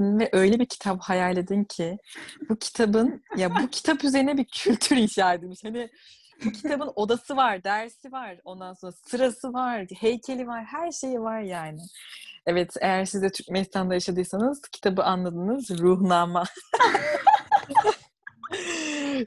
ve 0.00 0.28
öyle 0.32 0.58
bir 0.58 0.66
kitap 0.66 1.00
hayal 1.00 1.36
edin 1.36 1.64
ki 1.64 1.98
bu 2.48 2.56
kitabın 2.56 3.22
ya 3.36 3.50
bu 3.50 3.68
kitap 3.70 4.04
üzerine 4.04 4.36
bir 4.36 4.44
kültür 4.44 4.96
inşa 4.96 5.34
edilmiş. 5.34 5.64
Hani 5.64 5.90
bu 6.44 6.50
kitabın 6.50 6.92
odası 6.96 7.36
var, 7.36 7.64
dersi 7.64 8.12
var, 8.12 8.36
ondan 8.44 8.74
sonra 8.74 8.92
sırası 8.92 9.52
var, 9.52 9.86
heykeli 10.00 10.46
var, 10.46 10.64
her 10.64 10.92
şeyi 10.92 11.20
var 11.20 11.40
yani. 11.40 11.80
Evet, 12.46 12.74
eğer 12.80 13.04
siz 13.04 13.22
de 13.22 13.32
Türkmenistan'da 13.32 13.94
yaşadıysanız 13.94 14.60
kitabı 14.72 15.04
anladınız. 15.04 15.70
Ruhnama. 15.70 16.44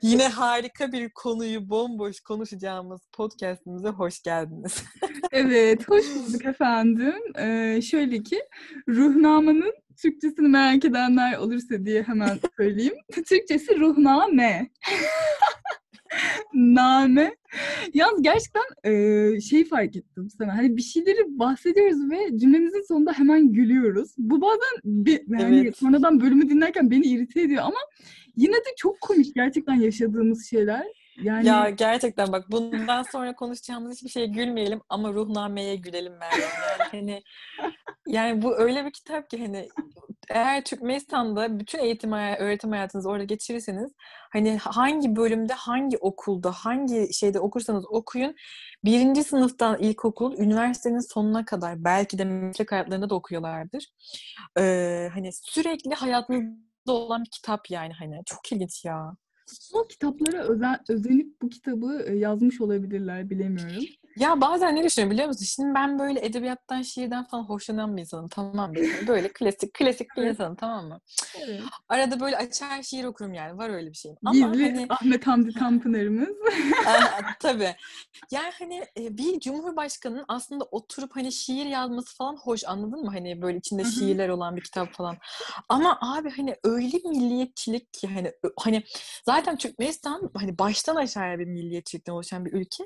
Yine 0.01 0.27
harika 0.27 0.91
bir 0.91 1.09
konuyu 1.09 1.69
bomboş 1.69 2.19
konuşacağımız 2.19 3.01
podcastimize 3.11 3.89
hoş 3.89 4.21
geldiniz. 4.21 4.83
evet, 5.31 5.89
hoş 5.89 6.05
bulduk 6.15 6.45
efendim. 6.45 7.15
Ee, 7.39 7.81
şöyle 7.81 8.23
ki, 8.23 8.39
ruhnamanın 8.87 9.73
Türkçesini 10.01 10.47
merak 10.47 10.85
edenler 10.85 11.37
olursa 11.37 11.85
diye 11.85 12.03
hemen 12.03 12.39
söyleyeyim. 12.57 12.95
Türkçesi 13.27 13.79
ruhname. 13.79 14.69
Name. 16.53 17.35
Yalnız 17.93 18.21
gerçekten 18.21 18.91
e, 18.91 19.41
şey 19.41 19.65
fark 19.65 19.95
ettim 19.95 20.27
sana. 20.37 20.57
Hani 20.57 20.77
bir 20.77 20.81
şeyleri 20.81 21.39
bahsediyoruz 21.39 22.09
ve 22.11 22.37
cümlemizin 22.37 22.87
sonunda 22.87 23.13
hemen 23.13 23.51
gülüyoruz. 23.51 24.15
Bu 24.17 24.41
bazen 24.41 24.79
bir, 24.83 25.21
yani 25.39 25.59
evet. 25.59 25.77
sonradan 25.77 26.21
bölümü 26.21 26.49
dinlerken 26.49 26.91
beni 26.91 27.05
irite 27.05 27.41
ediyor 27.41 27.63
ama 27.63 27.79
yine 28.35 28.55
de 28.55 28.69
çok 28.77 29.01
komik 29.01 29.35
gerçekten 29.35 29.75
yaşadığımız 29.75 30.45
şeyler. 30.49 31.02
Yani... 31.21 31.47
Ya 31.47 31.69
gerçekten 31.69 32.31
bak 32.31 32.51
bundan 32.51 33.03
sonra 33.03 33.35
konuşacağımız 33.35 33.95
hiçbir 33.95 34.09
şeye 34.09 34.25
gülmeyelim 34.25 34.81
ama 34.89 35.13
ruhnameye 35.13 35.75
gülelim 35.75 36.13
Meryem. 36.17 36.49
Yani 36.69 36.89
hani 36.91 37.23
yani 38.07 38.41
bu 38.41 38.57
öyle 38.57 38.85
bir 38.85 38.91
kitap 38.91 39.29
ki 39.29 39.41
hani 39.41 39.69
eğer 40.29 40.63
Türkmenistan'da 40.63 41.59
bütün 41.59 41.79
eğitim 41.79 42.11
öğretim 42.13 42.71
hayatınızı 42.71 43.09
orada 43.09 43.23
geçirirseniz 43.23 43.91
hani 44.31 44.57
hangi 44.57 45.15
bölümde, 45.15 45.53
hangi 45.53 45.97
okulda, 45.97 46.51
hangi 46.51 47.13
şeyde 47.13 47.39
okursanız 47.39 47.85
okuyun 47.89 48.35
birinci 48.85 49.23
sınıftan 49.23 49.79
ilkokul, 49.79 50.37
üniversitenin 50.37 51.13
sonuna 51.13 51.45
kadar 51.45 51.83
belki 51.83 52.17
de 52.17 52.25
meslek 52.25 52.71
hayatlarında 52.71 53.09
da 53.09 53.15
okuyorlardır. 53.15 53.87
Ee, 54.59 55.09
hani 55.13 55.29
sürekli 55.33 55.93
hayatınızda 55.93 56.93
olan 56.93 57.23
bir 57.23 57.29
kitap 57.31 57.71
yani 57.71 57.93
hani 57.93 58.21
çok 58.25 58.51
ilginç 58.51 58.85
ya. 58.85 59.15
O 59.73 59.87
kitaplara 59.87 60.43
özen, 60.43 60.79
özenip 60.89 61.41
bu 61.41 61.49
kitabı 61.49 62.03
e, 62.07 62.15
yazmış 62.15 62.61
olabilirler 62.61 63.29
bilemiyorum. 63.29 63.83
Ya 64.15 64.41
bazen 64.41 64.75
ne 64.75 64.83
düşünüyorum 64.83 65.11
biliyor 65.11 65.27
musun? 65.27 65.45
Şimdi 65.45 65.75
ben 65.75 65.99
böyle 65.99 66.25
edebiyattan, 66.25 66.81
şiirden 66.81 67.23
falan 67.23 67.43
hoşlanan 67.43 67.97
bir 67.97 68.01
insanım. 68.01 68.27
Tamam 68.27 68.71
mı? 68.71 68.75
Böyle 69.07 69.33
klasik 69.33 69.73
klasik 69.73 70.07
bir 70.17 70.23
insanım 70.23 70.55
tamam 70.55 70.87
mı? 70.87 70.99
Evet. 71.39 71.61
Arada 71.89 72.19
böyle 72.19 72.37
açar 72.37 72.83
şiir 72.83 73.03
okurum 73.03 73.33
yani. 73.33 73.57
Var 73.57 73.69
öyle 73.69 73.89
bir 73.89 73.95
şeyim. 73.95 74.17
Ama 74.25 74.33
Gizli 74.33 74.65
hani... 74.65 74.85
Ahmet 74.89 75.27
Hamdi 75.27 75.53
Tanpınar'ımız. 75.53 76.29
tabii. 77.39 77.75
Yani 78.31 78.51
hani 78.59 78.85
bir 78.97 79.39
cumhurbaşkanının 79.39 80.25
aslında 80.27 80.63
oturup 80.63 81.15
hani 81.15 81.31
şiir 81.31 81.65
yazması 81.65 82.15
falan 82.17 82.35
hoş 82.35 82.65
anladın 82.65 83.03
mı? 83.03 83.11
Hani 83.11 83.41
böyle 83.41 83.57
içinde 83.57 83.83
şiirler 83.83 84.29
olan 84.29 84.55
bir 84.55 84.61
kitap 84.61 84.93
falan. 84.93 85.17
Ama 85.69 85.97
abi 86.01 86.29
hani 86.29 86.55
öyle 86.63 86.97
milliyetçilik 87.09 87.93
ki 87.93 88.07
hani 88.07 88.31
hani 88.59 88.83
zaten 89.25 89.57
Türkmenistan 89.57 90.31
hani 90.37 90.57
baştan 90.57 90.95
aşağıya 90.95 91.39
bir 91.39 91.45
milliyetçilikten 91.45 92.13
oluşan 92.13 92.45
bir 92.45 92.53
ülke. 92.53 92.83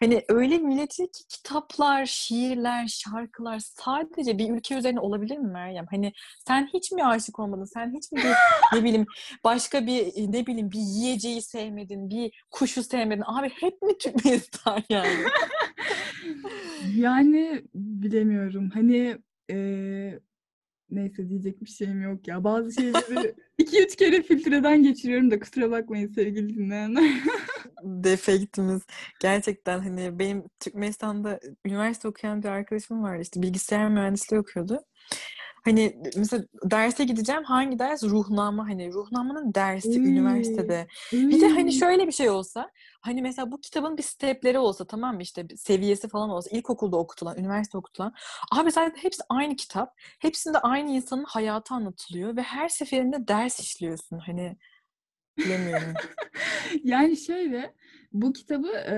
Hani 0.00 0.24
öyle 0.28 0.63
milleti 0.64 1.02
ki 1.02 1.24
kitaplar, 1.28 2.06
şiirler, 2.06 2.86
şarkılar 2.86 3.58
sadece 3.58 4.38
bir 4.38 4.50
ülke 4.50 4.74
üzerine 4.74 5.00
olabilir 5.00 5.38
mi 5.38 5.52
Meryem? 5.52 5.86
Hani 5.90 6.12
sen 6.46 6.70
hiç 6.74 6.92
mi 6.92 7.04
aşık 7.04 7.38
olmadın? 7.38 7.64
Sen 7.64 7.94
hiç 7.96 8.12
mi 8.12 8.18
bir, 8.18 8.34
ne 8.78 8.84
bileyim 8.84 9.06
başka 9.44 9.86
bir 9.86 10.32
ne 10.32 10.46
bileyim 10.46 10.70
bir 10.70 10.78
yiyeceği 10.78 11.42
sevmedin, 11.42 12.10
bir 12.10 12.44
kuşu 12.50 12.82
sevmedin? 12.82 13.24
Abi 13.26 13.48
hep 13.48 13.82
mi 13.82 13.98
Türkmenistan 13.98 14.82
yani? 14.88 15.24
yani 16.96 17.62
bilemiyorum. 17.74 18.70
Hani 18.74 19.18
e, 19.50 19.56
neyse 20.90 21.28
diyecek 21.28 21.60
bir 21.60 21.66
şeyim 21.66 22.02
yok 22.02 22.28
ya. 22.28 22.44
Bazı 22.44 22.72
şeyleri 22.72 23.34
iki 23.58 23.82
üç 23.82 23.96
kere 23.96 24.22
filtreden 24.22 24.82
geçiriyorum 24.82 25.30
da 25.30 25.40
kusura 25.40 25.70
bakmayın 25.70 26.08
sevgili 26.08 26.56
dinleyenler. 26.56 27.04
Defektimiz. 27.82 28.82
Gerçekten 29.20 29.78
hani 29.78 30.18
benim 30.18 30.44
Türkmenistan'da 30.60 31.40
üniversite 31.64 32.08
okuyan 32.08 32.42
bir 32.42 32.48
arkadaşım 32.48 33.02
vardı. 33.02 33.22
İşte 33.22 33.42
bilgisayar 33.42 33.88
mühendisliği 33.88 34.40
okuyordu. 34.40 34.80
Hani 35.64 35.96
mesela 36.16 36.44
derse 36.70 37.04
gideceğim 37.04 37.44
hangi 37.44 37.78
ders? 37.78 38.02
Ruhnama 38.02 38.68
hani 38.68 38.92
ruhnamanın 38.92 39.54
dersi 39.54 39.96
hmm. 39.96 40.06
üniversitede. 40.06 40.86
Hmm. 41.10 41.30
Bir 41.30 41.40
de 41.40 41.48
hani 41.48 41.72
şöyle 41.72 42.06
bir 42.06 42.12
şey 42.12 42.30
olsa 42.30 42.70
hani 43.00 43.22
mesela 43.22 43.52
bu 43.52 43.60
kitabın 43.60 43.96
bir 43.96 44.02
stepleri 44.02 44.58
olsa 44.58 44.86
tamam 44.86 45.14
mı 45.14 45.22
işte 45.22 45.46
seviyesi 45.56 46.08
falan 46.08 46.30
olsa 46.30 46.56
ilkokulda 46.56 46.96
okutulan, 46.96 47.38
üniversite 47.38 47.78
okutulan. 47.78 48.14
Abi 48.52 48.70
zaten 48.70 48.96
hepsi 49.02 49.22
aynı 49.28 49.56
kitap. 49.56 49.94
Hepsinde 50.18 50.58
aynı 50.58 50.90
insanın 50.90 51.24
hayatı 51.24 51.74
anlatılıyor 51.74 52.36
ve 52.36 52.42
her 52.42 52.68
seferinde 52.68 53.28
ders 53.28 53.60
işliyorsun. 53.60 54.18
Hani 54.18 54.56
bilemiyorum. 55.38 55.94
yani 56.84 57.16
şöyle 57.16 57.74
bu 58.12 58.32
kitabı 58.32 58.68
e, 58.68 58.96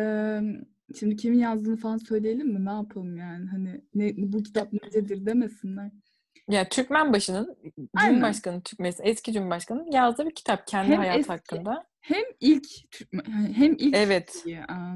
şimdi 0.99 1.17
kimin 1.17 1.39
yazdığını 1.39 1.77
falan 1.77 1.97
söyleyelim 1.97 2.53
mi? 2.53 2.65
Ne 2.65 2.71
yapalım 2.71 3.17
yani? 3.17 3.47
Hani 3.47 3.81
ne, 3.95 4.13
bu 4.17 4.43
kitap 4.43 4.73
necedir 4.73 5.27
demesinler. 5.27 5.91
Ya 6.49 6.69
Türkmen 6.69 7.13
başının 7.13 7.57
Cumhurbaşkanı 7.97 8.63
Türkmen 8.63 8.93
eski 9.03 9.33
Cumhurbaşkanı 9.33 9.95
yazdığı 9.95 10.27
bir 10.27 10.35
kitap 10.35 10.67
kendi 10.67 10.93
hem 10.93 10.99
hayatı 10.99 11.19
eski, 11.21 11.33
hakkında. 11.33 11.87
Hem 12.07 12.25
ilk 12.41 12.67
hem 13.55 13.77
ilk 13.79 13.97
evet. 13.97 14.43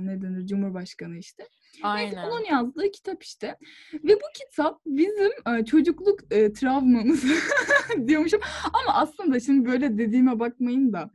ne 0.00 0.22
denir 0.22 0.46
Cumhurbaşkanı 0.46 1.18
işte. 1.18 1.48
Aynen. 1.82 2.12
Evet, 2.12 2.32
onun 2.32 2.44
yazdığı 2.44 2.90
kitap 2.90 3.22
işte. 3.22 3.56
Ve 3.94 4.14
bu 4.14 4.26
kitap 4.34 4.80
bizim 4.86 5.30
e, 5.54 5.64
çocukluk 5.64 6.20
e, 6.30 6.52
travmamız 6.52 7.24
diyormuşum. 8.06 8.40
Ama 8.64 8.94
aslında 8.94 9.40
şimdi 9.40 9.68
böyle 9.68 9.98
dediğime 9.98 10.38
bakmayın 10.38 10.92
da 10.92 11.10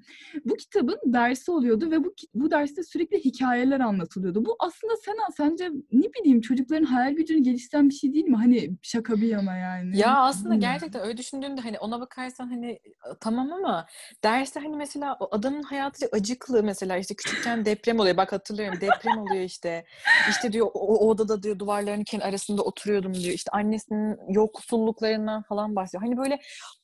bu 0.46 0.56
kitabın 0.56 1.00
dersi 1.06 1.52
oluyordu 1.52 1.92
ve 1.92 2.04
bu 2.04 2.16
bu 2.34 2.52
derste 2.52 2.84
sürekli 2.84 3.26
hikayeler 3.26 3.80
anlatılıyordu. 3.80 4.46
Bu 4.46 4.56
aslında 4.60 4.94
sen 5.06 5.16
sence 5.38 5.70
ne 5.92 6.14
bileyim 6.14 6.42
çocukların 6.42 6.86
hayal 6.86 7.14
gücünü 7.14 7.44
geliştiren 7.44 7.90
bir 7.90 7.94
şey 7.94 8.14
değil 8.14 8.26
mi? 8.26 8.36
Hani 8.36 8.72
şaka 8.82 9.16
bir 9.16 9.28
yana 9.28 9.58
yani. 9.58 9.98
Ya 9.98 10.18
aslında 10.18 10.56
gerçekten 10.56 11.02
öyle 11.02 11.18
düşündüğünde 11.18 11.62
hani 11.62 11.80
ona 11.80 12.00
bakarsan 12.00 12.48
hani 12.48 12.80
tamam 13.20 13.54
ama 13.54 13.86
derste 14.24 14.60
hani 14.60 14.76
mesela 14.76 15.18
o 15.20 15.36
adamın 15.36 15.64
hayatı 15.86 16.10
acıklı 16.12 16.64
mesela 16.64 16.98
işte 16.98 17.16
küçükken 17.16 17.66
deprem 17.66 18.00
oluyor. 18.00 18.18
Bak 18.18 18.32
hatırlıyorum 18.32 18.82
deprem 18.82 19.18
oluyor 19.18 19.44
işte. 19.44 19.86
İşte 20.30 20.54
diyor 20.54 20.68
o, 20.74 21.10
odada 21.10 21.44
diyor 21.44 21.60
duvarların 21.60 22.20
arasında 22.22 22.62
oturuyordum 22.62 23.14
diyor. 23.14 23.34
İşte 23.34 23.52
annesinin 23.52 24.34
yoksulluklarından 24.34 25.44
falan 25.44 25.76
bahsediyor. 25.76 26.04
Hani 26.04 26.18
böyle 26.18 26.40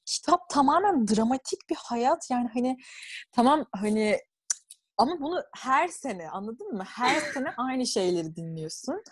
kitap 0.06 0.50
tamamen 0.50 1.07
dramatik 1.07 1.69
bir 1.69 1.75
hayat 1.75 2.29
yani 2.31 2.50
hani 2.53 2.78
tamam 3.31 3.66
hani 3.75 4.17
ama 4.97 5.19
bunu 5.19 5.44
her 5.56 5.88
sene 5.88 6.29
anladın 6.29 6.73
mı? 6.73 6.84
Her 6.88 7.19
sene 7.19 7.50
aynı 7.57 7.88
şeyleri 7.88 8.35
dinliyorsun. 8.35 9.03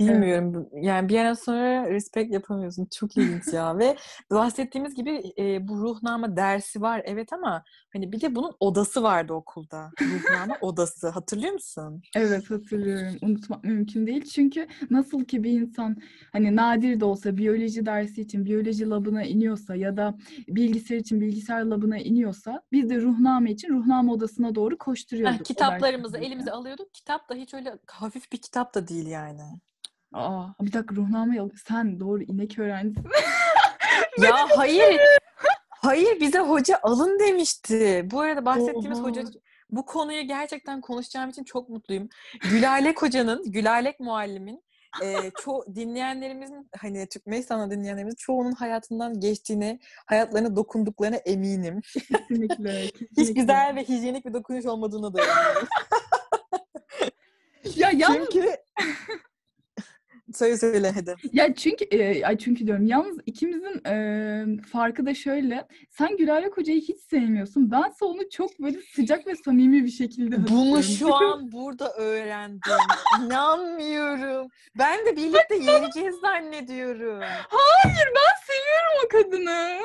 Bilmiyorum. 0.00 0.68
Evet. 0.72 0.84
Yani 0.84 1.08
bir 1.08 1.14
yerden 1.14 1.34
sonra 1.34 1.90
respect 1.90 2.32
yapamıyorsun. 2.32 2.88
Çok 2.94 3.16
ilginç 3.16 3.52
ya. 3.52 3.78
Ve 3.78 3.96
bahsettiğimiz 4.30 4.94
gibi 4.94 5.22
e, 5.38 5.68
bu 5.68 5.78
ruhnama 5.78 6.36
dersi 6.36 6.80
var. 6.80 7.02
Evet 7.04 7.32
ama 7.32 7.64
hani 7.92 8.12
bir 8.12 8.20
de 8.20 8.34
bunun 8.34 8.56
odası 8.60 9.02
vardı 9.02 9.32
okulda. 9.32 9.90
Ruhnama 10.00 10.56
odası. 10.60 11.08
Hatırlıyor 11.08 11.52
musun? 11.52 12.02
Evet 12.16 12.50
hatırlıyorum. 12.50 13.16
Unutmak 13.22 13.64
mümkün 13.64 14.06
değil. 14.06 14.24
Çünkü 14.24 14.66
nasıl 14.90 15.24
ki 15.24 15.44
bir 15.44 15.60
insan 15.60 15.96
hani 16.32 16.56
nadir 16.56 17.00
de 17.00 17.04
olsa 17.04 17.36
biyoloji 17.36 17.86
dersi 17.86 18.20
için 18.20 18.44
biyoloji 18.44 18.90
labına 18.90 19.22
iniyorsa 19.22 19.74
ya 19.74 19.96
da 19.96 20.18
bilgisayar 20.48 20.96
için 20.96 21.20
bilgisayar 21.20 21.64
labına 21.64 21.98
iniyorsa 21.98 22.62
biz 22.72 22.90
de 22.90 23.00
ruhname 23.00 23.50
için 23.50 23.68
ruhname 23.68 24.12
odasına 24.12 24.54
doğru 24.54 24.78
koşturuyorduk. 24.78 25.40
Heh, 25.40 25.44
kitaplarımızı 25.44 26.18
elimize 26.18 26.52
alıyorduk. 26.52 26.94
Kitap 26.94 27.28
da 27.28 27.34
hiç 27.34 27.54
öyle 27.54 27.78
hafif 27.86 28.32
bir 28.32 28.38
kitap 28.38 28.74
da 28.74 28.88
değil 28.88 29.06
yani. 29.06 29.42
Aa, 30.12 30.46
bir 30.60 30.72
dakika 30.72 30.94
ruhname. 30.94 31.38
Sen 31.68 32.00
doğru 32.00 32.22
inek 32.22 32.58
öğrencisin. 32.58 33.10
ya 34.22 34.48
hayır. 34.56 35.00
Hayır 35.80 36.20
bize 36.20 36.38
hoca 36.38 36.78
alın 36.82 37.18
demişti. 37.18 38.08
Bu 38.10 38.20
arada 38.20 38.44
bahsettiğimiz 38.44 39.00
Oha. 39.00 39.08
hoca 39.08 39.22
bu 39.70 39.86
konuyu 39.86 40.22
gerçekten 40.22 40.80
konuşacağım 40.80 41.30
için 41.30 41.44
çok 41.44 41.68
mutluyum. 41.68 42.08
Gülalek 42.50 43.02
hocanın, 43.02 43.52
Gülalek 43.52 44.00
muallimin 44.00 44.64
e, 45.02 45.30
ço 45.42 45.64
dinleyenlerimizin 45.74 46.70
hani 46.78 47.08
Türkmenistan'da 47.08 47.70
dinleyenlerimizin 47.70 48.16
çoğunun 48.16 48.52
hayatından 48.52 49.20
geçtiğini, 49.20 49.80
hayatlarına 50.06 50.56
dokunduklarına 50.56 51.16
eminim. 51.16 51.80
Kesinlikle. 51.80 52.86
kesinlikle. 52.86 53.22
Hiç 53.22 53.34
güzel 53.34 53.76
ve 53.76 53.84
hijyenik 53.84 54.26
bir 54.26 54.34
dokunuş 54.34 54.66
olmadığını 54.66 55.14
da 55.14 55.22
eminim. 55.22 55.68
ya 57.76 57.90
yalnız... 57.90 58.28
Çünkü 58.32 58.56
Söyle 60.34 60.56
söyle 60.58 60.90
hadi. 60.94 61.14
Ya 61.32 61.54
çünkü 61.54 61.84
e, 61.84 62.24
ay 62.24 62.38
çünkü 62.38 62.66
diyorum 62.66 62.86
yalnız 62.86 63.18
ikimizin 63.26 63.84
e, 63.86 64.62
farkı 64.72 65.06
da 65.06 65.14
şöyle. 65.14 65.66
Sen 65.90 66.16
Gülalek 66.16 66.56
Hoca'yı 66.56 66.80
hiç 66.80 66.98
sevmiyorsun. 67.10 67.70
Bense 67.70 68.04
onu 68.04 68.30
çok 68.30 68.60
böyle 68.60 68.78
sıcak 68.94 69.26
ve 69.26 69.34
samimi 69.36 69.84
bir 69.84 69.90
şekilde 69.90 70.48
Bunu 70.48 70.82
şu 70.82 71.14
an 71.14 71.52
burada 71.52 71.92
öğrendim. 71.92 72.60
İnanmıyorum. 73.24 74.48
Ben 74.78 75.06
de 75.06 75.16
birlikte 75.16 75.54
yeneceğiz 75.54 76.14
zannediyorum. 76.20 77.20
Hayır 77.48 78.08
ben 78.16 78.34
seviyorum 78.46 79.04
o 79.04 79.08
kadını. 79.08 79.78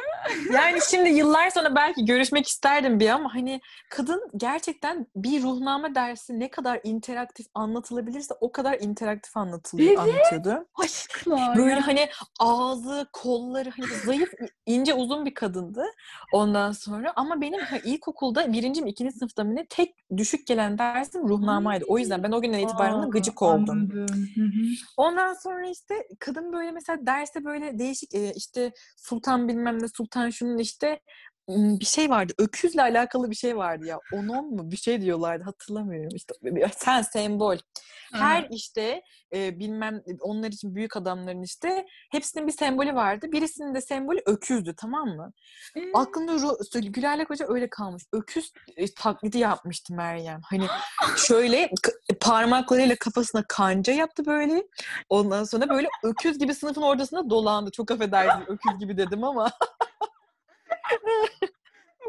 Yani 0.54 0.80
şimdi 0.90 1.10
yıllar 1.10 1.50
sonra 1.50 1.76
belki 1.76 2.06
görüşmek 2.06 2.48
isterdim 2.48 3.00
bir 3.00 3.10
ama 3.10 3.36
hani 3.36 3.62
kadın 3.90 4.30
gerçekten 4.38 5.08
bir 5.16 5.44
ruhname 5.44 5.96
dersi 5.96 6.40
ne 6.40 6.52
kadar 6.52 6.80
interaktif 6.84 7.46
anlatılabilirse 7.54 8.34
o 8.42 8.52
kadar 8.52 8.80
interaktif 8.80 9.38
anlatılıyor, 9.38 10.04
Evet. 10.08 10.33
Anlatıyordu. 10.34 10.68
Aşkla. 10.76 11.54
Böyle 11.58 11.80
hani 11.80 12.10
ağzı, 12.40 13.08
kolları 13.14 13.70
hani 13.70 13.88
zayıf, 14.06 14.32
ince, 14.66 14.94
uzun 14.94 15.26
bir 15.26 15.34
kadındı 15.34 15.86
ondan 16.34 16.72
sonra. 16.72 17.14
Ama 17.16 17.42
benim 17.42 17.60
ha, 17.60 17.78
ilkokulda 17.78 18.54
birinci 18.54 18.82
mi 18.82 18.90
ikinci 18.90 19.12
sınıfta 19.12 19.44
mı 19.44 19.56
ne 19.56 19.66
tek 19.66 19.96
düşük 20.18 20.48
gelen 20.48 20.78
dersim 20.78 21.30
ruhnamaydı. 21.30 21.86
O 21.88 21.98
yüzden 22.00 22.24
ben 22.24 22.32
o 22.32 22.42
günden 22.42 22.60
itibaren 22.60 23.00
Aa, 23.00 23.06
gıcık 23.06 23.42
oldum. 23.42 23.90
Ondan 24.98 25.34
sonra 25.34 25.70
işte 25.70 26.08
kadın 26.20 26.54
böyle 26.54 26.72
mesela 26.72 27.06
derste 27.06 27.46
böyle 27.46 27.80
değişik 27.80 28.16
e, 28.16 28.34
işte 28.36 28.72
sultan 28.98 29.48
bilmem 29.48 29.84
ne 29.84 29.88
sultan 29.88 30.30
şunun 30.30 30.58
işte 30.58 31.00
bir 31.50 31.86
şey 31.86 32.10
vardı. 32.10 32.34
Öküzle 32.38 32.82
alakalı 32.82 33.30
bir 33.30 33.36
şey 33.36 33.58
vardı 33.58 33.86
ya. 33.86 34.00
Onon 34.14 34.56
mu? 34.56 34.72
Bir 34.72 34.78
şey 34.78 35.02
diyorlardı. 35.02 35.44
Hatırlamıyorum. 35.44 36.16
İşte 36.16 36.34
sen 36.78 37.02
sembol. 37.02 37.58
Her 38.14 38.48
işte 38.52 39.02
e, 39.34 39.60
bilmem 39.60 40.02
onlar 40.22 40.48
için 40.52 40.76
büyük 40.76 40.98
adamların 40.98 41.42
işte 41.44 41.86
hepsinin 42.12 42.48
bir 42.48 42.52
sembolü 42.52 42.96
vardı. 42.96 43.28
Birisinin 43.32 43.76
de 43.76 43.82
sembolü 43.82 44.22
öküzdü 44.26 44.74
tamam 44.78 45.08
mı? 45.08 45.34
Ee, 45.76 45.82
Aklımda 45.94 46.32
Ru- 46.32 46.92
Gülalek 46.92 47.30
Hoca 47.30 47.46
öyle 47.50 47.70
kalmış. 47.70 48.04
Öküz 48.14 48.52
e, 48.78 48.94
taklidi 48.94 49.38
yapmıştı 49.38 49.94
Meryem. 49.94 50.42
Hani 50.44 50.66
şöyle 51.18 51.70
k- 51.84 52.16
parmaklarıyla 52.20 52.96
kafasına 52.96 53.44
kanca 53.50 53.94
yaptı 53.94 54.26
böyle. 54.26 54.64
Ondan 55.10 55.44
sonra 55.44 55.70
böyle 55.70 55.88
öküz 56.04 56.40
gibi 56.40 56.56
sınıfın 56.56 56.82
ortasında 56.82 57.30
dolandı. 57.30 57.72
Çok 57.72 57.92
affedersiniz 57.92 58.48
öküz 58.50 58.80
gibi 58.80 58.98
dedim 58.98 59.24
ama. 59.24 59.52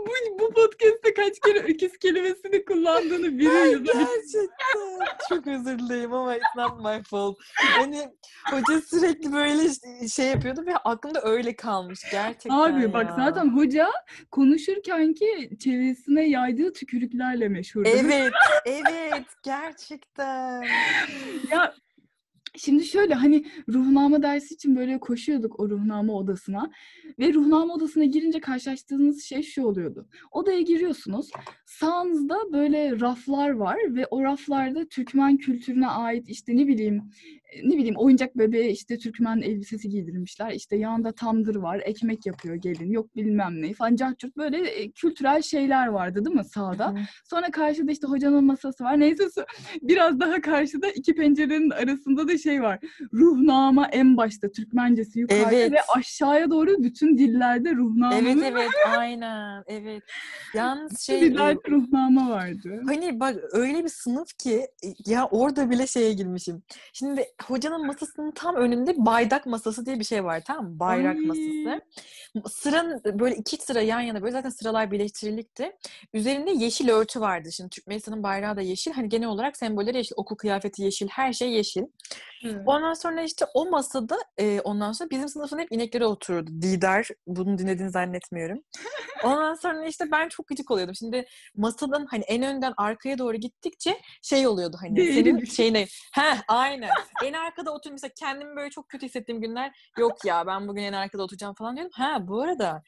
bu, 0.07 0.39
bu 0.39 0.55
podcast'te 0.55 1.15
kaç 1.15 1.41
kere 1.41 1.59
öküz 1.59 1.99
kelimesini 1.99 2.65
kullandığını 2.65 3.39
biliyoruz. 3.39 3.83
Gerçekten. 3.93 5.17
Çok 5.29 5.47
özür 5.47 5.79
dilerim 5.79 6.13
ama 6.13 6.37
it's 6.37 6.57
not 6.57 6.81
my 6.85 7.03
fault. 7.03 7.39
Hani 7.55 8.09
hoca 8.51 8.81
sürekli 8.81 9.33
böyle 9.33 9.69
şey 10.09 10.27
yapıyordu 10.27 10.67
ve 10.67 10.77
aklımda 10.77 11.23
öyle 11.23 11.57
kalmış 11.57 12.01
gerçekten 12.11 12.51
Abi 12.51 12.93
bak 12.93 13.07
ya. 13.07 13.17
zaten 13.17 13.57
hoca 13.57 13.91
konuşurken 14.31 15.15
ki 15.15 15.51
çevresine 15.59 16.29
yaydığı 16.29 16.73
tükürüklerle 16.73 17.49
meşhur. 17.49 17.87
Evet, 17.87 18.33
evet 18.67 19.27
gerçekten. 19.43 20.63
Ya 21.51 21.75
şimdi 22.57 22.85
şöyle 22.85 23.15
hani 23.15 23.45
ruhname 23.69 24.23
dersi 24.23 24.55
için 24.55 24.77
böyle 24.77 25.01
koşuyorduk 25.01 25.61
o 25.61 25.71
ruhname 25.71 26.13
odasına 26.13 26.71
ve 27.19 27.35
ruhname 27.35 27.73
odasına 27.73 28.05
girince 28.05 28.41
karşılaştığınız 28.41 29.23
şey 29.23 29.43
şu 29.43 29.63
oluyordu. 29.63 30.09
Odaya 30.31 30.61
giriyorsunuz. 30.61 31.31
Sağınızda 31.67 32.53
böyle 32.53 33.01
raflar 33.01 33.51
var 33.51 33.79
ve 33.89 34.07
o 34.07 34.23
raflarda 34.23 34.85
Türkmen 34.89 35.37
kültürüne 35.37 35.89
ait 35.89 36.29
işte 36.29 36.57
ne 36.57 36.67
bileyim 36.67 37.11
ne 37.63 37.77
bileyim 37.77 37.97
oyuncak 37.97 38.39
bebeğe 38.39 38.71
işte 38.71 38.99
Türkmen 38.99 39.41
elbisesi 39.41 39.89
giydirmişler. 39.89 40.51
İşte 40.51 40.77
yanında 40.77 41.13
tandır 41.13 41.57
var, 41.57 41.81
ekmek 41.85 42.27
yapıyor 42.27 42.55
gelin, 42.55 42.91
yok 42.91 43.17
bilmem 43.17 43.63
ne 43.63 43.73
falan 43.73 43.97
cahçurt 43.97 44.37
böyle 44.37 44.59
e, 44.59 44.91
kültürel 44.91 45.43
şeyler 45.43 45.87
vardı 45.87 46.25
değil 46.25 46.37
mi 46.37 46.45
sağda? 46.45 46.91
Hı. 46.91 46.99
Sonra 47.31 47.51
karşıda 47.51 47.93
işte 47.93 48.07
hocanın 48.07 48.45
masası 48.45 48.85
var. 48.85 49.01
Neyse 49.01 49.25
biraz 49.83 50.21
daha 50.21 50.41
karşıda 50.41 50.89
iki 50.89 51.15
pencerenin 51.15 51.71
arasında 51.71 52.29
da 52.29 52.39
şey 52.39 52.63
var. 52.63 52.79
Ruhnama 53.13 53.87
en 53.87 54.17
başta 54.17 54.51
Türkmencesi 54.51 55.19
yukarıda 55.21 55.53
Evet. 55.53 55.73
ve 55.73 55.79
aşağıya 55.97 56.51
doğru 56.51 56.83
bütün 56.83 57.19
dillerde 57.19 57.75
ruhnamenın 57.75 58.43
Evet 58.43 58.53
evet 58.53 58.71
aynen 58.99 59.65
evet. 59.67 60.03
Yalnız 60.55 61.01
şey 61.01 61.21
dillerde 61.21 61.61
e, 61.69 61.71
ruhnama 61.71 62.31
vardı. 62.31 62.83
hani 62.87 63.21
bak 63.21 63.37
öyle 63.53 63.85
bir 63.85 63.89
sınıf 63.89 64.29
ki 64.39 64.67
e, 64.85 64.89
ya 65.07 65.27
orada 65.27 65.71
bile 65.71 65.87
şeye 65.87 66.13
girmişim. 66.13 66.63
Şimdi 66.93 67.25
hocanın 67.51 67.87
masasının 67.87 68.31
tam 68.31 68.57
önünde 68.57 68.95
baydak 68.97 69.47
masası 69.47 69.87
diye 69.87 69.99
bir 69.99 70.05
şey 70.05 70.25
var 70.25 70.43
tamam 70.47 70.65
mı? 70.65 70.81
Bayrak 70.81 71.17
Ay. 71.17 71.23
masası. 71.23 71.81
Sıranın 72.49 73.03
böyle 73.05 73.37
iki 73.37 73.57
sıra 73.57 73.81
yan 73.81 74.01
yana 74.01 74.23
böyle 74.23 74.33
zaten 74.33 74.51
sıralar 74.51 74.91
birleştirilikti. 74.91 75.77
Üzerinde 76.13 76.51
yeşil 76.51 76.89
örtü 76.89 77.21
vardı. 77.21 77.53
Şimdi 77.53 77.71
Türkmenistan'ın 77.71 78.23
bayrağı 78.23 78.57
da 78.57 78.61
yeşil. 78.61 78.93
Hani 78.93 79.09
genel 79.09 79.29
olarak 79.29 79.57
sembolleri 79.57 79.97
yeşil. 79.97 80.15
Okul 80.17 80.37
kıyafeti 80.37 80.83
yeşil. 80.83 81.09
Her 81.09 81.33
şey 81.33 81.53
yeşil. 81.53 81.83
Ondan 82.67 82.95
sonra 82.95 83.23
işte 83.23 83.47
o 83.55 83.71
masada 83.71 84.19
e, 84.39 84.61
ondan 84.61 84.93
sonra 84.93 85.11
bizim 85.11 85.29
sınıfın 85.29 85.59
hep 85.59 85.73
inekleri 85.73 86.05
otururdu. 86.05 86.51
Didar. 86.63 87.09
Bunu 87.27 87.59
dinlediğini 87.59 87.91
zannetmiyorum. 87.91 88.59
Ondan 89.25 89.55
sonra 89.55 89.87
işte 89.87 90.11
ben 90.13 90.29
çok 90.29 90.47
gıcık 90.49 90.71
oluyordum. 90.71 90.95
Şimdi 90.95 91.27
masadan 91.57 92.07
hani 92.11 92.25
en 92.25 92.43
önden 92.43 92.75
arkaya 92.77 93.19
doğru 93.19 93.37
gittikçe 93.37 94.01
şey 94.23 94.47
oluyordu 94.47 94.77
hani 94.81 94.97
Değeri 94.97 95.15
senin 95.15 95.39
düşüyor. 95.39 95.55
şeyine. 95.57 95.87
Heh 96.13 96.41
aynen. 96.49 96.91
en 97.25 97.33
arkada 97.33 97.75
otur 97.75 97.91
mesela 97.91 98.13
kendimi 98.19 98.57
böyle 98.57 98.71
çok 98.71 98.89
kötü 98.89 99.07
hissettiğim 99.07 99.41
günler 99.41 99.91
yok 99.99 100.25
ya 100.25 100.47
ben 100.47 100.69
bugün 100.69 100.83
en 100.83 100.93
arkada 100.93 101.23
oturacağım 101.23 101.55
falan 101.55 101.77
diyorum. 101.77 101.93
Ha 101.95 102.19
bu 102.29 102.43
arada 102.43 102.83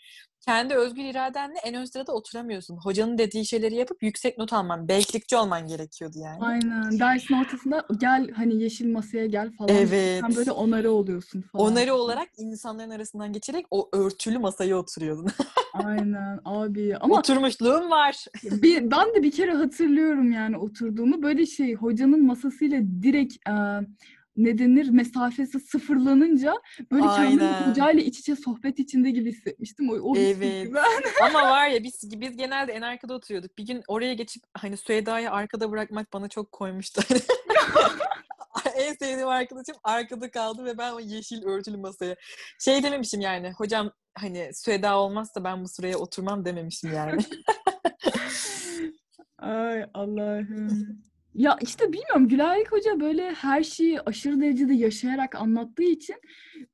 kendi 0.46 0.74
özgür 0.74 1.04
iradenle 1.04 1.58
en 1.64 1.74
ön 1.74 1.84
sırada 1.84 2.12
oturamıyorsun. 2.12 2.76
Hocanın 2.76 3.18
dediği 3.18 3.46
şeyleri 3.46 3.74
yapıp 3.74 4.02
yüksek 4.02 4.38
not 4.38 4.52
alman, 4.52 4.88
beşlikçi 4.88 5.36
olman 5.36 5.66
gerekiyordu 5.66 6.18
yani. 6.18 6.38
Aynen. 6.40 6.98
Dersin 6.98 7.34
ortasında 7.34 7.86
gel 8.00 8.30
hani 8.30 8.62
yeşil 8.62 8.92
masaya 8.92 9.26
gel 9.26 9.52
falan. 9.58 9.76
Evet. 9.76 10.20
Sen 10.20 10.36
böyle 10.36 10.52
onarı 10.52 10.90
oluyorsun 10.90 11.42
falan. 11.52 11.72
Onarı 11.72 11.94
olarak 11.94 12.28
insanların 12.38 12.90
arasından 12.90 13.32
geçerek 13.32 13.66
o 13.70 13.88
örtülü 13.92 14.38
masaya 14.38 14.76
oturuyordun. 14.76 15.26
Aynen 15.84 16.40
abi. 16.44 16.96
Ama 16.96 17.18
Oturmuşluğum 17.18 17.90
var. 17.90 18.24
bir, 18.44 18.90
ben 18.90 19.14
de 19.14 19.22
bir 19.22 19.30
kere 19.30 19.52
hatırlıyorum 19.52 20.32
yani 20.32 20.58
oturduğumu. 20.58 21.22
Böyle 21.22 21.46
şey 21.46 21.74
hocanın 21.74 22.26
masasıyla 22.26 22.82
direkt 23.02 23.48
e, 23.48 23.52
ne 24.36 24.58
denir 24.58 24.88
mesafesi 24.88 25.60
sıfırlanınca 25.60 26.54
böyle 26.92 27.06
kendimi 27.06 27.42
Aynen. 27.42 27.70
hocayla 27.70 28.02
iç 28.02 28.18
içe 28.18 28.36
sohbet 28.36 28.78
içinde 28.78 29.10
gibi 29.10 29.32
hissetmiştim. 29.32 29.90
O, 29.90 29.94
o 29.94 30.16
Evet. 30.16 30.64
güzel. 30.64 30.84
Ama 31.22 31.42
var 31.42 31.68
ya 31.68 31.82
biz 31.84 32.20
biz 32.20 32.36
genelde 32.36 32.72
en 32.72 32.82
arkada 32.82 33.14
oturuyorduk. 33.14 33.58
Bir 33.58 33.66
gün 33.66 33.82
oraya 33.88 34.14
geçip 34.14 34.42
hani 34.54 34.76
Süheyda'yı 34.76 35.30
arkada 35.30 35.70
bırakmak 35.70 36.12
bana 36.12 36.28
çok 36.28 36.52
koymuştu. 36.52 37.02
en 38.76 38.94
sevdiğim 38.94 39.28
arkadaşım 39.28 39.76
arkada 39.84 40.30
kaldı 40.30 40.64
ve 40.64 40.78
ben 40.78 40.92
o 40.92 41.00
yeşil 41.00 41.44
örtülü 41.44 41.76
masaya 41.76 42.16
şey 42.58 42.82
dememişim 42.82 43.20
yani 43.20 43.52
hocam 43.52 43.92
hani 44.14 44.50
Süheyda 44.54 44.98
olmazsa 44.98 45.44
ben 45.44 45.64
bu 45.64 45.68
sıraya 45.68 45.98
oturmam 45.98 46.44
dememişim 46.44 46.92
yani. 46.92 47.20
Ay 49.38 49.84
Allah'ım. 49.94 51.02
Ya 51.36 51.56
işte 51.62 51.92
bilmiyorum 51.92 52.28
Gülayek 52.28 52.72
Hoca 52.72 53.00
böyle 53.00 53.32
her 53.32 53.62
şeyi 53.62 54.00
aşırı 54.00 54.40
derecede 54.40 54.74
yaşayarak 54.74 55.34
anlattığı 55.34 55.82
için 55.82 56.16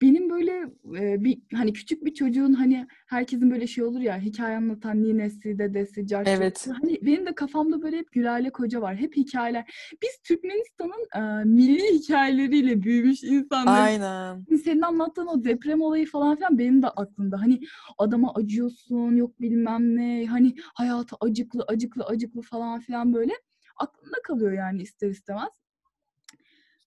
benim 0.03 0.31
böyle 0.31 0.53
e, 0.99 1.25
bir 1.25 1.39
hani 1.55 1.73
küçük 1.73 2.05
bir 2.05 2.15
çocuğun 2.15 2.53
hani 2.53 2.87
herkesin 3.07 3.51
böyle 3.51 3.67
şey 3.67 3.85
olur 3.85 4.01
ya 4.01 4.19
hikaye 4.19 4.57
anlatan 4.57 5.03
ninesi, 5.03 5.59
dedesi, 5.59 6.07
carçı. 6.07 6.31
Evet. 6.31 6.69
Hani 6.83 6.99
benim 7.03 7.27
de 7.27 7.35
kafamda 7.35 7.83
böyle 7.83 7.97
hep 7.97 8.13
Gülayek 8.13 8.59
Hoca 8.59 8.81
var. 8.81 8.97
Hep 8.97 9.17
hikayeler. 9.17 9.71
Biz 10.03 10.21
Türkmenistan'ın 10.25 11.23
e, 11.23 11.45
milli 11.45 11.99
hikayeleriyle 11.99 12.83
büyümüş 12.83 13.23
insanlar. 13.23 13.87
Aynen. 13.87 14.45
Senin 14.65 14.83
anlattığın 14.83 15.27
o 15.27 15.45
deprem 15.45 15.81
olayı 15.83 16.07
falan 16.07 16.37
filan 16.37 16.59
benim 16.59 16.83
de 16.83 16.89
aklımda. 16.89 17.41
Hani 17.41 17.61
adama 17.99 18.35
acıyorsun, 18.35 19.17
yok 19.17 19.41
bilmem 19.41 19.97
ne. 19.97 20.27
Hani 20.27 20.55
hayatı 20.75 21.17
acıklı, 21.21 21.65
acıklı, 21.69 22.05
acıklı 22.05 22.43
falan 22.43 22.81
filan 22.81 23.15
böyle. 23.15 23.33
Aklımda 23.83 24.23
kalıyor 24.23 24.53
yani 24.53 24.83
ister 24.83 25.09
istemez. 25.09 25.49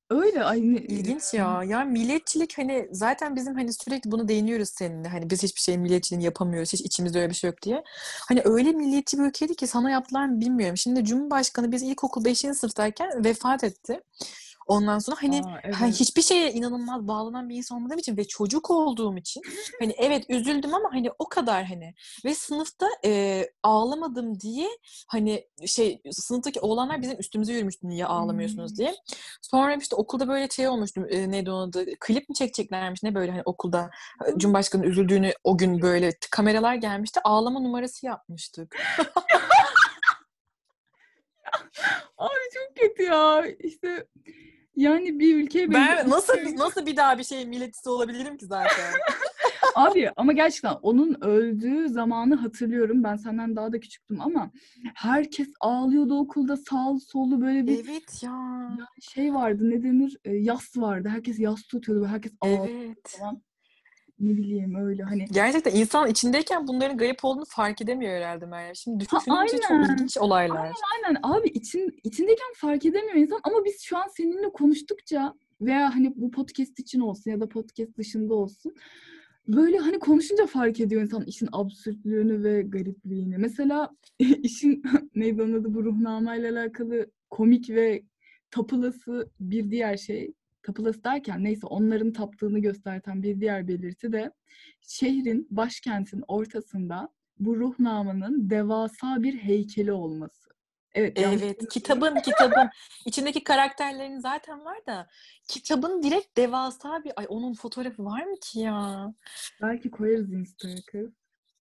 Öyle 0.09 0.43
aynı. 0.43 0.79
İlginç 0.79 1.33
ya. 1.33 1.63
Ya 1.63 1.83
milliyetçilik 1.83 2.57
hani 2.57 2.89
zaten 2.91 3.35
bizim 3.35 3.55
hani 3.55 3.73
sürekli 3.73 4.11
bunu 4.11 4.27
değiniyoruz 4.27 4.69
seninle. 4.69 5.07
Hani 5.07 5.29
biz 5.29 5.43
hiçbir 5.43 5.61
şeyin 5.61 5.81
milliyetçiliğini 5.81 6.25
yapamıyoruz. 6.25 6.73
Hiç 6.73 6.81
içimizde 6.81 7.19
öyle 7.19 7.29
bir 7.29 7.35
şey 7.35 7.49
yok 7.49 7.61
diye. 7.61 7.83
Hani 8.27 8.41
öyle 8.45 8.71
milliyetçi 8.71 9.17
bir 9.19 9.23
ülkeydi 9.23 9.55
ki 9.55 9.67
sana 9.67 9.89
yaptılar 9.89 10.25
mı 10.25 10.41
bilmiyorum. 10.41 10.77
Şimdi 10.77 11.05
Cumhurbaşkanı 11.05 11.71
biz 11.71 11.83
ilkokul 11.83 12.25
5. 12.25 12.39
sınıftayken 12.39 13.23
vefat 13.25 13.63
etti. 13.63 14.01
Ondan 14.65 14.99
sonra 14.99 15.17
hani, 15.21 15.41
Aa, 15.41 15.59
evet. 15.63 15.75
hani 15.75 15.91
hiçbir 15.91 16.21
şeye 16.21 16.51
inanılmaz 16.51 17.07
bağlanan 17.07 17.49
bir 17.49 17.55
insan 17.55 17.77
olmadığım 17.77 17.97
için 17.97 18.17
ve 18.17 18.27
çocuk 18.27 18.71
olduğum 18.71 19.17
için 19.17 19.41
hani 19.79 19.95
evet 19.97 20.25
üzüldüm 20.29 20.73
ama 20.73 20.89
hani 20.91 21.09
o 21.19 21.29
kadar 21.29 21.65
hani 21.65 21.93
ve 22.25 22.35
sınıfta 22.35 22.87
e, 23.05 23.43
ağlamadım 23.63 24.39
diye 24.39 24.67
hani 25.07 25.47
şey 25.65 26.01
sınıftaki 26.11 26.59
oğlanlar 26.59 27.01
bizim 27.01 27.19
üstümüze 27.19 27.53
yürümüştü 27.53 27.87
niye 27.89 28.05
ağlamıyorsunuz 28.05 28.71
Hmm. 28.71 28.77
diye. 28.77 28.95
Sonra 29.41 29.75
işte 29.75 29.95
okulda 29.95 30.27
böyle 30.27 30.49
şey 30.49 30.67
olmuştu 30.67 31.05
e, 31.09 31.31
neydi 31.31 31.51
onun 31.51 31.69
adı 31.69 31.85
klip 31.99 32.29
mi 32.29 32.35
çekeceklermiş 32.35 33.03
ne 33.03 33.15
böyle 33.15 33.31
hani 33.31 33.41
okulda 33.45 33.89
Cumhurbaşkanı'nın 34.37 34.87
üzüldüğünü 34.87 35.33
o 35.43 35.57
gün 35.57 35.81
böyle 35.81 36.13
kameralar 36.31 36.75
gelmişti 36.75 37.19
ağlama 37.23 37.59
numarası 37.59 38.05
yapmıştık. 38.05 38.75
Abi 42.17 42.33
çok 42.53 42.75
kötü 42.75 43.03
ya. 43.03 43.45
İşte 43.59 44.07
yani 44.75 45.19
bir 45.19 45.35
ülkeye 45.35 45.71
Ben 45.73 46.09
nasıl 46.09 46.33
nasıl 46.57 46.85
bir 46.85 46.97
daha 46.97 47.17
bir 47.17 47.23
şey 47.23 47.45
milletisi 47.45 47.89
olabilirim 47.89 48.37
ki 48.37 48.45
zaten. 48.45 48.93
Abi 49.75 50.11
ama 50.15 50.33
gerçekten 50.33 50.73
onun 50.81 51.17
öldüğü 51.21 51.89
zamanı 51.89 52.35
hatırlıyorum. 52.35 53.03
Ben 53.03 53.15
senden 53.15 53.55
daha 53.55 53.71
da 53.71 53.79
küçüktüm 53.79 54.21
ama 54.21 54.51
herkes 54.95 55.47
ağlıyordu 55.59 56.19
okulda 56.19 56.57
sağlı 56.57 56.99
sollu 56.99 57.41
böyle 57.41 57.67
bir 57.67 57.85
evet 57.85 58.23
ya. 58.23 58.31
yani 58.69 59.01
şey 59.01 59.33
vardı 59.33 59.69
ne 59.69 59.83
denir 59.83 60.17
E, 60.25 60.31
yas 60.35 60.77
vardı. 60.77 61.09
Herkes 61.09 61.39
yas 61.39 61.63
tutuyordu 61.63 62.03
ve 62.03 62.07
herkes 62.07 62.31
ağlıyordu 62.41 62.69
Evet. 62.71 63.17
falan. 63.19 63.41
Ne 64.19 64.37
bileyim 64.37 64.75
öyle 64.75 65.03
hani. 65.03 65.25
Gerçekten 65.31 65.75
insan 65.75 66.09
içindeyken 66.09 66.67
bunların 66.67 66.97
garip 66.97 67.25
olduğunu 67.25 67.45
fark 67.47 67.81
edemiyor 67.81 68.13
herhalde 68.13 68.45
Meryem. 68.45 68.75
Şimdi 68.75 69.05
Ha, 69.09 69.19
düşününce 69.19 69.57
çok 69.67 69.71
aynen. 69.71 69.93
ilginç 69.93 70.17
olaylar. 70.17 70.71
Aynen 70.95 71.19
abi 71.23 71.47
için, 71.47 71.99
içindeyken 72.03 72.53
fark 72.55 72.85
edemiyor 72.85 73.15
insan 73.15 73.39
ama 73.43 73.65
biz 73.65 73.81
şu 73.81 73.97
an 73.97 74.07
seninle 74.17 74.49
konuştukça 74.53 75.33
veya 75.61 75.95
hani 75.95 76.13
bu 76.15 76.31
podcast 76.31 76.79
için 76.79 76.99
olsun 76.99 77.31
ya 77.31 77.39
da 77.39 77.49
podcast 77.49 77.97
dışında 77.97 78.33
olsun 78.33 78.75
böyle 79.47 79.77
hani 79.77 79.99
konuşunca 79.99 80.45
fark 80.47 80.79
ediyor 80.79 81.01
insan 81.01 81.23
işin 81.25 81.49
absürtlüğünü 81.51 82.43
ve 82.43 82.61
garipliğini. 82.61 83.37
Mesela 83.37 83.89
işin 84.19 84.83
neydi 85.15 85.41
onun 85.41 85.53
adı 85.53 85.73
bu 85.73 85.83
ruhnamayla 85.83 86.51
alakalı 86.51 87.11
komik 87.29 87.69
ve 87.69 88.03
tapılası 88.51 89.29
bir 89.39 89.71
diğer 89.71 89.97
şey. 89.97 90.33
Tapılası 90.65 91.03
derken 91.03 91.43
neyse 91.43 91.67
onların 91.67 92.13
taptığını 92.13 92.59
gösterten 92.59 93.23
bir 93.23 93.41
diğer 93.41 93.67
belirti 93.67 94.11
de 94.11 94.31
şehrin, 94.81 95.47
başkentin 95.51 96.23
ortasında 96.27 97.09
bu 97.39 97.57
ruhnamanın 97.57 98.49
devasa 98.49 99.23
bir 99.23 99.33
heykeli 99.37 99.91
olması. 99.91 100.49
Evet, 100.93 101.19
Evet, 101.21 101.69
kitabın 101.69 102.15
kitabın 102.15 102.69
içindeki 103.05 103.43
karakterlerin 103.43 104.19
zaten 104.19 104.65
var 104.65 104.85
da 104.85 105.07
kitabın 105.47 106.03
direkt 106.03 106.37
devasa 106.37 107.03
bir 107.03 107.11
ay 107.15 107.25
onun 107.29 107.53
fotoğrafı 107.53 108.05
var 108.05 108.23
mı 108.23 108.35
ki 108.41 108.59
ya? 108.59 109.13
Belki 109.61 109.91
koyarız 109.91 110.33
Insta'ya 110.33 110.77
kız. 110.91 111.09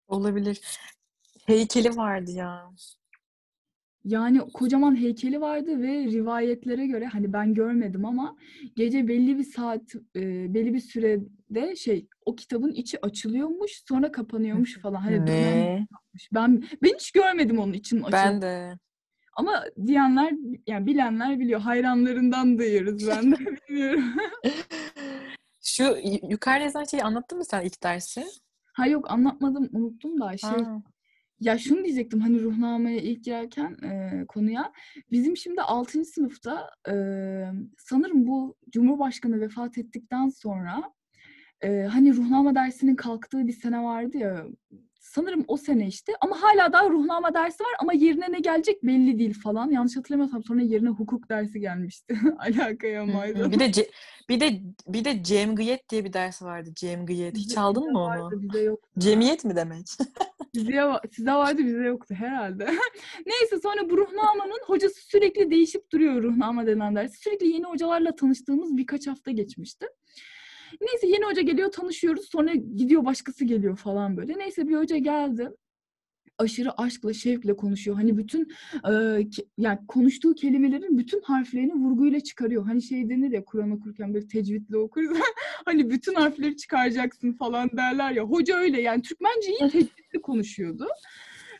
Olabilir. 0.08 0.62
Heykeli 1.46 1.98
vardı 1.98 2.32
ya. 2.32 2.72
Yani 4.06 4.40
kocaman 4.54 4.96
heykeli 4.96 5.42
vardı 5.42 5.82
ve 5.82 6.06
rivayetlere 6.06 6.88
göre 6.88 7.06
hani 7.06 7.34
ben 7.34 7.54
görmedim 7.54 8.06
ama 8.06 8.38
gece 8.76 9.08
belli 9.08 9.38
bir 9.38 9.44
saat, 9.44 9.96
e, 10.16 10.54
belli 10.54 10.74
bir 10.74 10.80
sürede 10.80 11.76
şey 11.76 12.08
o 12.26 12.36
kitabın 12.36 12.72
içi 12.72 13.06
açılıyormuş 13.06 13.84
sonra 13.90 14.12
kapanıyormuş 14.12 14.80
falan. 14.80 15.02
Hani 15.02 15.28
dönem. 15.28 15.88
Ben 16.34 16.64
ben 16.84 16.90
hiç 16.90 17.12
görmedim 17.12 17.60
onun 17.60 17.74
için 17.74 17.98
açıldığını. 18.04 18.12
Ben 18.14 18.42
de. 18.42 18.78
Ama 19.38 19.64
diyenler 19.86 20.34
yani 20.68 20.86
bilenler 20.86 21.40
biliyor. 21.40 21.60
Hayranlarından 21.60 22.58
duyuyoruz 22.58 23.08
ben 23.08 23.32
de 23.32 23.36
bilmiyorum. 23.70 24.04
Şu 25.62 25.96
yukarıda 26.30 26.64
yazan 26.64 26.84
şeyi 26.84 27.04
anlattın 27.04 27.38
mı 27.38 27.46
sen 27.46 27.62
ilk 27.62 27.84
dersi? 27.84 28.26
Ha 28.74 28.88
yok 28.88 29.12
anlatmadım 29.12 29.70
unuttum 29.74 30.22
da 30.22 30.38
şey 30.38 30.50
Ha. 30.50 30.82
Ya 31.40 31.58
şunu 31.58 31.84
diyecektim 31.84 32.20
hani 32.20 32.42
ruhnamaya 32.42 32.98
ilk 32.98 33.24
girerken 33.24 33.78
e, 33.84 34.26
konuya 34.28 34.72
bizim 35.12 35.38
şimdi 35.38 35.62
6. 35.62 36.06
sınıfta 36.06 36.70
e, 36.88 36.94
sanırım 37.78 38.28
bu 38.28 38.56
Cumhurbaşkanı 38.70 39.42
vefat 39.42 39.78
ettikten 39.78 40.30
sonra 40.30 40.94
e, 41.62 41.82
hani 41.82 42.16
ruhnama 42.16 42.56
dersinin 42.56 42.96
kalktığı 42.96 43.48
bir 43.48 43.54
sene 43.54 43.84
vardı 43.84 44.18
ya 44.18 44.46
sanırım 45.16 45.46
o 45.48 45.58
sene 45.58 45.88
işte 45.88 46.14
ama 46.22 46.42
hala 46.42 46.74
daha 46.74 46.90
ruhnama 46.90 47.34
dersi 47.34 47.64
var 47.64 47.72
ama 47.80 47.94
yerine 47.94 48.32
ne 48.32 48.40
gelecek 48.40 48.84
belli 48.84 49.20
değil 49.20 49.34
falan 49.44 49.72
yanlış 49.72 49.98
hatırlamıyorsam 49.98 50.44
sonra 50.44 50.62
yerine 50.62 50.90
hukuk 50.90 51.30
dersi 51.30 51.60
gelmişti 51.60 52.18
alakaya 52.40 53.06
maydı. 53.06 53.52
Bir 53.52 53.60
de 53.60 53.66
ce- 53.66 53.90
bir 54.30 54.40
de 54.40 54.62
bir 54.88 55.06
de 55.06 55.24
cemgiyet 55.24 55.90
diye 55.90 56.06
bir 56.06 56.14
ders 56.14 56.42
vardı. 56.42 56.70
Cemgiyet. 56.76 57.38
Hiç 57.38 57.50
Bize- 57.50 57.60
aldın 57.60 57.92
mı 57.92 58.00
vardı, 58.00 58.24
onu? 58.24 58.42
Bize 58.42 58.62
yok. 58.62 58.80
Cemiyet 59.00 59.46
mi 59.46 59.56
demek? 59.56 59.88
Size, 60.56 60.82
size 61.12 61.32
vardı 61.32 61.66
bize 61.66 61.84
yoktu 61.84 62.16
herhalde. 62.18 62.66
Neyse 63.26 63.60
sonra 63.64 63.90
bu 63.90 63.98
Ruhname'nin 63.98 64.62
hocası 64.66 65.02
sürekli 65.02 65.52
değişip 65.52 65.92
duruyor 65.92 66.24
Ruhname 66.24 66.68
denen 66.68 66.96
ders. 66.96 67.16
Sürekli 67.16 67.48
yeni 67.48 67.64
hocalarla 67.66 68.16
tanıştığımız 68.16 68.78
birkaç 68.78 69.08
hafta 69.08 69.32
geçmişti. 69.32 69.86
Neyse 70.82 71.08
yeni 71.08 71.26
hoca 71.26 71.42
geliyor 71.42 71.72
tanışıyoruz 71.72 72.30
sonra 72.30 72.54
gidiyor 72.54 73.06
başkası 73.06 73.46
geliyor 73.46 73.78
falan 73.78 74.18
böyle. 74.18 74.38
Neyse 74.38 74.68
bir 74.68 74.76
hoca 74.76 74.98
geldi. 74.98 75.50
Aşırı 76.38 76.82
aşkla, 76.82 77.14
şevkle 77.14 77.56
konuşuyor. 77.56 77.98
Hani 77.98 78.18
bütün 78.18 78.42
e, 78.84 78.90
ke- 78.90 79.48
yani 79.58 79.80
konuştuğu 79.88 80.36
kelimelerin 80.36 80.98
bütün 80.98 81.22
harflerini 81.22 81.74
vurguyla 81.74 82.20
çıkarıyor. 82.20 82.66
Hani 82.66 82.82
şey 82.82 83.10
denir 83.10 83.32
ya 83.32 83.46
Kur'an 83.46 83.72
okurken 83.72 84.14
böyle 84.14 84.28
tecvidle 84.28 84.78
okuruz. 84.78 85.18
hani 85.66 85.90
bütün 85.90 86.14
harfleri 86.14 86.58
çıkaracaksın 86.58 87.34
falan 87.34 87.70
derler 87.78 88.12
ya. 88.12 88.24
Hoca 88.24 88.58
öyle 88.58 88.82
yani 88.82 89.02
Türkmenceyi 89.02 89.58
tecvidli 89.58 90.22
konuşuyordu. 90.22 90.88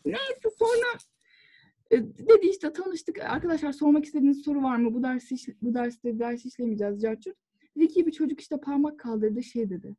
Neyse 0.06 0.50
sonra 0.60 1.00
e, 1.92 1.98
dedi 2.04 2.48
işte 2.48 2.74
tanıştık. 2.74 3.20
Arkadaşlar 3.20 3.72
sormak 3.72 4.06
istediğiniz 4.06 4.42
soru 4.42 4.64
var 4.64 4.78
mı? 4.78 4.94
Bu 4.94 5.04
dersi 5.04 5.36
bu 5.62 5.74
derste 5.74 6.20
ders 6.20 6.46
işlemeyeceğiz 6.46 7.02
Carçurt. 7.02 7.45
Zeki 7.76 8.06
bir 8.08 8.12
çocuk 8.12 8.42
işte 8.42 8.58
parmak 8.60 9.00
kaldırdı 9.00 9.44
şey 9.44 9.70
dedi. 9.70 9.96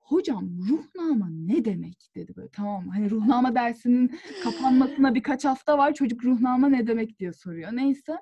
Hocam 0.00 0.50
ruhnama 0.68 1.28
ne 1.30 1.64
demek 1.64 2.10
dedi 2.14 2.36
böyle 2.36 2.48
tamam? 2.48 2.88
Hani 2.88 3.10
ruhnama 3.10 3.54
dersinin 3.54 4.12
kapanmasına 4.42 5.14
birkaç 5.14 5.44
hafta 5.44 5.78
var. 5.78 5.94
Çocuk 5.94 6.24
ruhnama 6.24 6.68
ne 6.68 6.86
demek 6.86 7.18
diye 7.18 7.32
soruyor. 7.32 7.70
Neyse. 7.72 8.12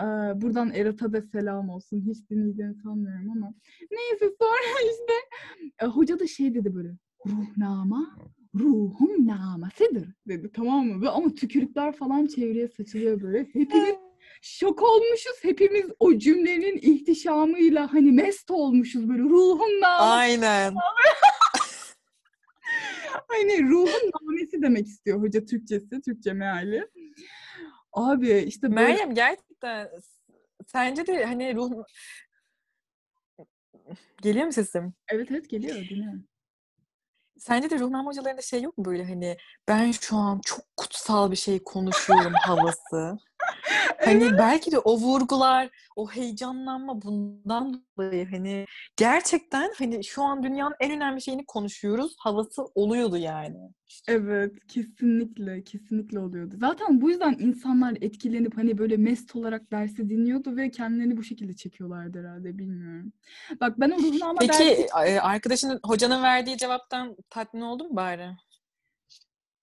Ee, 0.00 0.04
buradan 0.40 0.70
Erat'a 0.74 1.12
da 1.12 1.22
selam 1.22 1.68
olsun. 1.68 2.00
Hiç 2.00 2.30
dinleyeceğini 2.30 2.74
sanmıyorum 2.74 3.30
ama. 3.30 3.54
Neyse 3.90 4.34
sonra 4.38 4.80
işte 4.90 5.12
e, 5.82 5.86
hoca 5.86 6.18
da 6.18 6.26
şey 6.26 6.54
dedi 6.54 6.74
böyle. 6.74 6.96
Ruhnama 7.26 8.16
ruhun 8.54 9.26
namasıdır 9.26 10.08
dedi 10.28 10.50
tamam 10.52 10.86
mı? 10.86 11.10
Ama 11.10 11.34
tükürükler 11.34 11.92
falan 11.92 12.26
çevreye 12.26 12.68
saçılıyor 12.68 13.22
böyle. 13.22 13.38
Hepimiz 13.52 13.94
şok 14.40 14.82
olmuşuz. 14.82 15.36
Hepimiz 15.42 15.86
o 15.98 16.18
cümlenin 16.18 16.76
ihtişamıyla 16.76 17.92
hani 17.94 18.12
mest 18.12 18.50
olmuşuz 18.50 19.08
böyle 19.08 19.22
naması. 19.22 20.02
Aynen. 20.02 20.74
Hani 23.28 23.68
ruhun 23.68 24.10
namesi 24.20 24.62
demek 24.62 24.86
istiyor 24.86 25.20
hoca 25.22 25.44
Türkçesi, 25.44 26.00
Türkçe 26.00 26.32
meali. 26.32 26.88
Abi 27.92 28.38
işte 28.38 28.70
böyle 28.70 28.74
Meryem 28.74 29.14
gerçekten 29.14 29.90
sence 30.66 31.06
de 31.06 31.24
hani 31.24 31.54
ruh 31.54 31.84
geliyor 34.22 34.46
mu 34.46 34.52
sesim? 34.52 34.94
evet 35.08 35.30
evet 35.30 35.50
geliyor 35.50 35.76
dinliyorum. 35.76 36.28
Sence 37.38 37.70
de 37.70 37.78
ruhname 37.78 38.08
hocalarında 38.08 38.42
şey 38.42 38.62
yok 38.62 38.78
mu 38.78 38.84
böyle 38.84 39.04
hani 39.04 39.36
ben 39.68 39.90
şu 39.90 40.16
an 40.16 40.40
çok 40.44 40.60
kutsal 40.76 41.30
bir 41.30 41.36
şey 41.36 41.62
konuşuyorum 41.64 42.32
havası? 42.46 43.18
Hani 44.04 44.38
belki 44.38 44.72
de 44.72 44.78
o 44.78 44.96
vurgular, 44.96 45.68
o 45.96 46.10
heyecanlanma 46.10 47.02
bundan 47.02 47.84
dolayı 47.98 48.30
hani 48.30 48.66
gerçekten 48.96 49.72
hani 49.78 50.04
şu 50.04 50.22
an 50.22 50.42
dünyanın 50.42 50.74
en 50.80 50.92
önemli 50.92 51.22
şeyini 51.22 51.46
konuşuyoruz 51.46 52.14
havası 52.18 52.62
oluyordu 52.74 53.16
yani. 53.16 53.58
Evet, 54.08 54.66
kesinlikle, 54.68 55.64
kesinlikle 55.64 56.18
oluyordu. 56.18 56.54
Zaten 56.60 57.00
bu 57.00 57.10
yüzden 57.10 57.36
insanlar 57.38 57.96
etkilenip 58.00 58.56
hani 58.56 58.78
böyle 58.78 58.96
mest 58.96 59.36
olarak 59.36 59.72
dersi 59.72 60.10
dinliyordu 60.10 60.56
ve 60.56 60.70
kendilerini 60.70 61.16
bu 61.16 61.22
şekilde 61.22 61.52
çekiyorlardı 61.52 62.20
herhalde, 62.20 62.58
bilmiyorum. 62.58 63.12
Bak 63.60 63.80
ben 63.80 63.90
o 63.90 63.98
ruhnama 63.98 64.38
Peki 64.40 64.52
dersi 64.52 64.86
e, 65.06 65.20
arkadaşının 65.20 65.80
hocanın 65.84 66.22
verdiği 66.22 66.56
cevaptan 66.56 67.16
tatmin 67.30 67.60
oldun 67.60 67.88
mu 67.88 67.96
bari? 67.96 68.30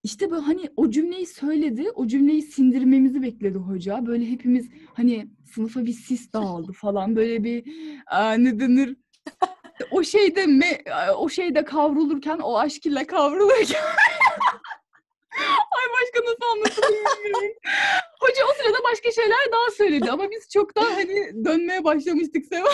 İşte 0.08 0.32
böyle 0.32 0.42
hani 0.42 0.70
o 0.76 0.90
cümleyi 0.90 1.28
söyledi, 1.28 1.92
o 1.96 2.08
cümleyi 2.08 2.42
sindirmemizi 2.42 3.22
bekledi 3.22 3.58
hoca. 3.58 4.06
Böyle 4.06 4.26
hepimiz 4.32 4.70
hani 4.94 5.28
sınıfa 5.54 5.86
bir 5.86 5.94
sis 5.94 6.34
dağıldı 6.34 6.72
falan 6.74 7.16
böyle 7.16 7.44
bir 7.44 7.64
aa, 8.08 8.34
ne 8.34 8.60
denir? 8.60 8.96
O 9.92 10.04
şeyde 10.04 10.44
me- 10.44 11.12
o 11.12 11.30
şeyde 11.30 11.66
kavrulurken, 11.66 12.40
o 12.40 12.58
aşk 12.58 12.86
ile 12.86 13.08
kavrulurken 13.08 13.82
Ay 15.78 15.86
başka 16.02 16.20
nasıl 16.26 16.56
anlatılır. 16.56 17.52
Hoca 18.20 18.46
o 18.52 18.54
sırada 18.64 18.84
başka 18.92 19.12
şeyler 19.12 19.38
daha 19.52 19.72
söyledi 19.78 20.12
ama 20.12 20.32
biz 20.32 20.50
çoktan 20.54 20.84
hani 20.94 21.46
dönmeye 21.46 21.84
başlamıştık 21.84 22.46
Seva. 22.46 22.70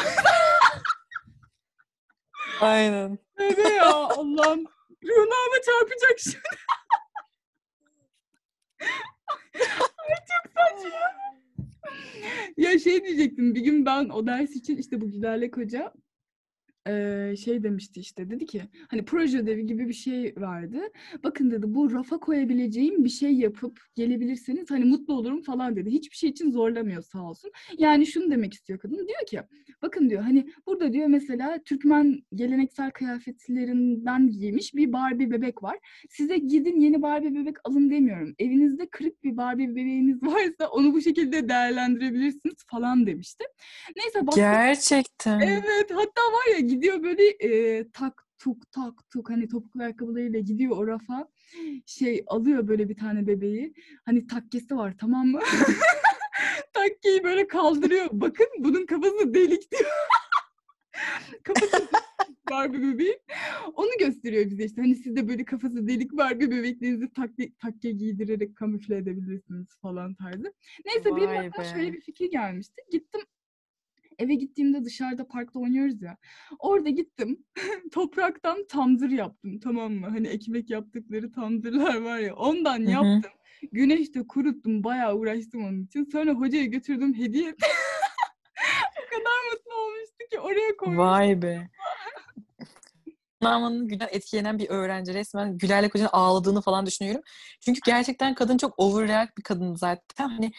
Aynen. 2.61 3.19
Evet 3.39 3.57
ya 3.77 3.93
Allah'ım. 3.95 4.63
Runağıma 5.03 5.57
çarpacak 5.65 6.19
şimdi. 6.19 6.37
Çok 10.07 10.51
saçma. 10.53 10.99
ya 12.57 12.79
şey 12.79 13.03
diyecektim 13.03 13.55
bir 13.55 13.61
gün 13.61 13.85
ben 13.85 14.09
o 14.09 14.27
ders 14.27 14.51
için 14.51 14.77
işte 14.77 15.01
bu 15.01 15.11
Gülerlek 15.11 15.57
Hoca 15.57 15.93
şey 17.37 17.63
demişti 17.63 17.99
işte 17.99 18.29
dedi 18.29 18.45
ki 18.45 18.61
hani 18.87 19.05
proje 19.05 19.37
ödevi 19.39 19.65
gibi 19.65 19.87
bir 19.87 19.93
şey 19.93 20.33
verdi. 20.37 20.81
Bakın 21.23 21.51
dedi 21.51 21.65
bu 21.67 21.93
rafa 21.93 22.19
koyabileceğim 22.19 23.03
bir 23.03 23.09
şey 23.09 23.33
yapıp 23.33 23.79
gelebilirseniz 23.95 24.71
hani 24.71 24.85
mutlu 24.85 25.13
olurum 25.13 25.41
falan 25.41 25.75
dedi. 25.75 25.89
Hiçbir 25.89 26.15
şey 26.15 26.29
için 26.29 26.51
zorlamıyor 26.51 27.01
sağ 27.01 27.23
olsun. 27.23 27.51
Yani 27.77 28.05
şunu 28.05 28.31
demek 28.31 28.53
istiyor 28.53 28.79
kadın. 28.79 29.07
Diyor 29.07 29.25
ki 29.27 29.41
bakın 29.81 30.09
diyor 30.09 30.21
hani 30.21 30.47
burada 30.67 30.93
diyor 30.93 31.07
mesela 31.07 31.59
Türkmen 31.65 32.23
geleneksel 32.35 32.91
kıyafetlerinden 32.91 34.31
giymiş 34.31 34.75
bir 34.75 34.93
Barbie 34.93 35.31
bebek 35.31 35.63
var. 35.63 35.79
Size 36.09 36.37
gidin 36.37 36.79
yeni 36.79 37.01
Barbie 37.01 37.35
bebek 37.35 37.57
alın 37.63 37.89
demiyorum. 37.89 38.35
Evinizde 38.39 38.87
kırık 38.87 39.23
bir 39.23 39.37
Barbie 39.37 39.69
bebeğiniz 39.69 40.23
varsa 40.23 40.67
onu 40.71 40.93
bu 40.93 41.01
şekilde 41.01 41.49
değerlendirebilirsiniz 41.49 42.55
falan 42.71 43.07
demişti. 43.07 43.43
Neyse 43.95 44.27
bak 44.27 44.35
Gerçekten. 44.35 45.39
Evet 45.39 45.91
hatta 45.91 46.21
var 46.21 46.55
ya 46.55 46.59
gidiyor 46.74 47.03
böyle 47.03 47.30
e, 47.30 47.84
tak 47.92 48.27
tuk 48.38 48.72
tak 48.72 49.10
tuk 49.10 49.30
hani 49.30 49.48
topuklu 49.48 49.82
ayakkabılarıyla 49.82 50.39
gidiyor 50.39 50.77
o 50.77 50.88
rafa 50.88 51.27
şey 51.86 52.24
alıyor 52.27 52.68
böyle 52.68 52.89
bir 52.89 52.98
tane 52.98 53.27
bebeği 53.27 53.74
hani 54.06 54.27
takkesi 54.27 54.75
var 54.75 54.96
tamam 55.00 55.27
mı? 55.27 55.39
Takkeyi 56.74 57.24
böyle 57.24 57.48
kaldırıyor. 57.48 58.08
Bakın 58.12 58.48
bunun 58.60 58.86
kafası 58.86 59.34
delik 59.34 59.72
diyor. 59.72 59.92
kafası 61.44 61.88
Barbie 62.50 62.82
bebeği. 62.82 63.20
Onu 63.75 63.89
gösteriyor 64.00 64.46
bize 64.46 64.63
işte. 64.63 64.82
Hani 64.82 64.96
siz 64.96 65.15
de 65.15 65.27
böyle 65.27 65.46
kafası 65.46 65.88
delik 65.88 66.12
Barbie 66.12 66.51
bebeklerinizi 66.51 67.13
takke, 67.13 67.53
takke 67.53 67.92
giydirerek 67.92 68.56
kamufle 68.56 68.98
edebilirsiniz 68.98 69.68
falan 69.82 70.15
tarzı. 70.15 70.53
Neyse 70.86 71.15
benim 71.15 71.27
Vay 71.27 71.38
aklıma 71.38 71.65
be. 71.65 71.70
şöyle 71.74 71.94
bir 71.94 72.01
fikir 72.01 72.32
gelmişti. 72.32 72.82
Gittim 72.92 73.22
eve 74.20 74.36
gittiğimde 74.36 74.86
dışarıda 74.86 75.27
parkta 75.27 75.60
oynuyoruz 75.60 76.01
ya. 76.01 76.17
Orada 76.60 76.89
gittim. 76.89 77.46
Topraktan 77.91 78.65
tandır 78.67 79.10
yaptım 79.10 79.60
tamam 79.60 79.93
mı? 79.93 80.08
Hani 80.08 80.27
ekmek 80.27 80.70
yaptıkları 80.70 81.32
tandırlar 81.32 82.01
var 82.01 82.20
ya. 82.20 82.36
Ondan 82.36 82.79
Hı 82.79 82.86
hı. 82.86 82.89
yaptım. 82.91 83.32
Güneşte 83.72 84.27
kuruttum. 84.27 84.84
Bayağı 84.84 85.15
uğraştım 85.15 85.65
onun 85.65 85.84
için. 85.84 86.10
Sonra 86.12 86.32
hocaya 86.32 86.65
götürdüm 86.65 87.13
hediye 87.13 87.50
o 89.01 89.10
kadar 89.10 89.51
mutlu 89.51 89.74
olmuştu 89.74 90.29
ki 90.32 90.39
oraya 90.39 90.77
koymuştum. 90.77 90.98
Vay 90.98 91.41
be. 91.41 91.70
Namının 93.43 93.88
Gülen 93.88 94.08
etkilenen 94.12 94.60
bir 94.60 94.70
öğrenci. 94.70 95.13
Resmen 95.13 95.58
Güler'le 95.58 95.89
Hoca'nın 95.89 96.10
ağladığını 96.12 96.62
falan 96.62 96.86
düşünüyorum. 96.86 97.22
Çünkü 97.60 97.79
gerçekten 97.86 98.36
kadın 98.36 98.58
çok 98.58 98.79
overreact 98.79 99.38
bir 99.38 99.43
kadın 99.43 99.75
zaten. 99.75 100.29
Hani 100.29 100.51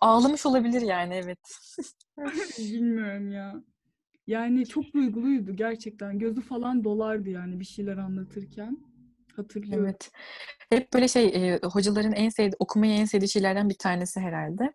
ağlamış 0.00 0.46
olabilir 0.46 0.82
yani 0.82 1.14
evet. 1.14 1.38
Bilmiyorum 2.58 3.32
ya. 3.32 3.62
Yani 4.26 4.66
çok 4.66 4.94
duyguluydu 4.94 5.56
gerçekten. 5.56 6.18
Gözü 6.18 6.40
falan 6.40 6.84
dolardı 6.84 7.30
yani 7.30 7.60
bir 7.60 7.64
şeyler 7.64 7.96
anlatırken. 7.96 8.78
Hatırlıyorum. 9.36 9.84
Evet. 9.84 10.10
Hep 10.70 10.92
böyle 10.92 11.08
şey 11.08 11.26
e, 11.26 11.60
hocaların 11.62 12.12
en 12.12 12.28
sevdiği, 12.28 12.56
okumayı 12.58 12.92
en 12.92 13.04
sevdiği 13.04 13.28
şeylerden 13.28 13.68
bir 13.68 13.78
tanesi 13.78 14.20
herhalde. 14.20 14.72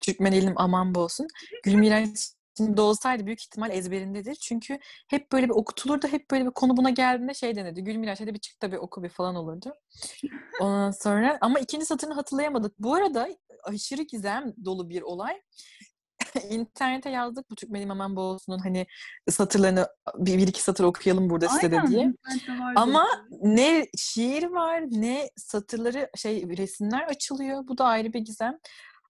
Türkmen 0.00 0.32
ilim 0.32 0.52
aman 0.56 0.94
bu 0.94 1.00
olsun. 1.00 1.26
Gülmiraç 1.64 2.08
şimdi 2.56 2.80
olsaydı 2.80 3.26
büyük 3.26 3.42
ihtimal 3.42 3.70
ezberindedir. 3.70 4.34
Çünkü 4.34 4.78
hep 5.08 5.32
böyle 5.32 5.46
bir 5.46 5.54
okutulurdu. 5.54 6.06
Hep 6.06 6.30
böyle 6.30 6.46
bir 6.46 6.50
konu 6.50 6.76
buna 6.76 6.90
geldiğinde 6.90 7.34
şey 7.34 7.56
denirdi. 7.56 7.84
Gülmiraç 7.84 8.20
hadi 8.20 8.34
bir 8.34 8.38
çık 8.38 8.62
da 8.62 8.72
bir 8.72 8.76
oku 8.76 9.02
bir 9.02 9.08
falan 9.08 9.34
olurdu. 9.34 9.74
Ondan 10.60 10.90
sonra 10.90 11.38
ama 11.40 11.58
ikinci 11.58 11.86
satırını 11.86 12.14
hatırlayamadık. 12.14 12.78
Bu 12.78 12.94
arada 12.94 13.28
aşırı 13.64 14.02
gizem 14.02 14.52
dolu 14.64 14.90
bir 14.90 15.02
olay. 15.02 15.42
İnternete 16.50 17.10
yazdık 17.10 17.50
bu 17.50 17.54
Türkmen 17.54 17.80
İmam 17.80 18.00
Aman 18.00 18.16
Boğazı'nın 18.16 18.58
hani 18.58 18.86
satırlarını 19.30 19.88
bir, 20.18 20.38
bir 20.38 20.48
iki 20.48 20.62
satır 20.62 20.84
okuyalım 20.84 21.30
burada 21.30 21.48
size 21.48 21.70
de 21.70 21.80
Aynen. 21.80 21.90
diye. 21.90 22.12
Ama 22.76 23.06
ne 23.42 23.86
şiir 23.96 24.42
var 24.42 24.82
ne 24.90 25.30
satırları 25.36 26.10
şey 26.16 26.56
resimler 26.56 27.02
açılıyor. 27.02 27.68
Bu 27.68 27.78
da 27.78 27.84
ayrı 27.84 28.12
bir 28.12 28.20
gizem. 28.20 28.58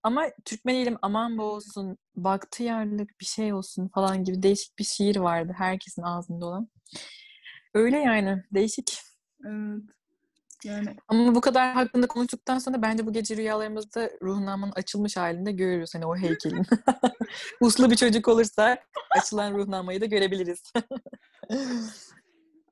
Ama 0.02 0.26
Türkmen 0.44 0.74
ilim 0.74 0.98
aman 1.02 1.38
bu 1.38 1.42
olsun, 1.42 1.98
baktıyarlık 2.16 3.20
bir 3.20 3.24
şey 3.24 3.52
olsun 3.52 3.88
falan 3.88 4.24
gibi 4.24 4.42
değişik 4.42 4.78
bir 4.78 4.84
şiir 4.84 5.16
vardı 5.16 5.52
herkesin 5.56 6.02
ağzında 6.02 6.46
olan. 6.46 6.68
Öyle 7.74 7.98
yani 7.98 8.42
değişik. 8.54 9.00
Evet. 9.46 9.95
Yani 10.66 10.96
Ama 11.08 11.34
bu 11.34 11.40
kadar 11.40 11.74
hakkında 11.74 12.06
konuştuktan 12.06 12.58
sonra 12.58 12.82
bence 12.82 13.06
bu 13.06 13.12
gece 13.12 13.36
rüyalarımızda 13.36 14.10
ruhnamanın 14.22 14.72
açılmış 14.72 15.16
halinde 15.16 15.52
görürüz 15.52 15.94
hani 15.94 16.06
o 16.06 16.16
heykelin. 16.16 16.66
Uslu 17.60 17.90
bir 17.90 17.96
çocuk 17.96 18.28
olursa 18.28 18.78
açılan 19.10 19.54
ruhnamayı 19.54 20.00
da 20.00 20.06
görebiliriz. 20.06 20.72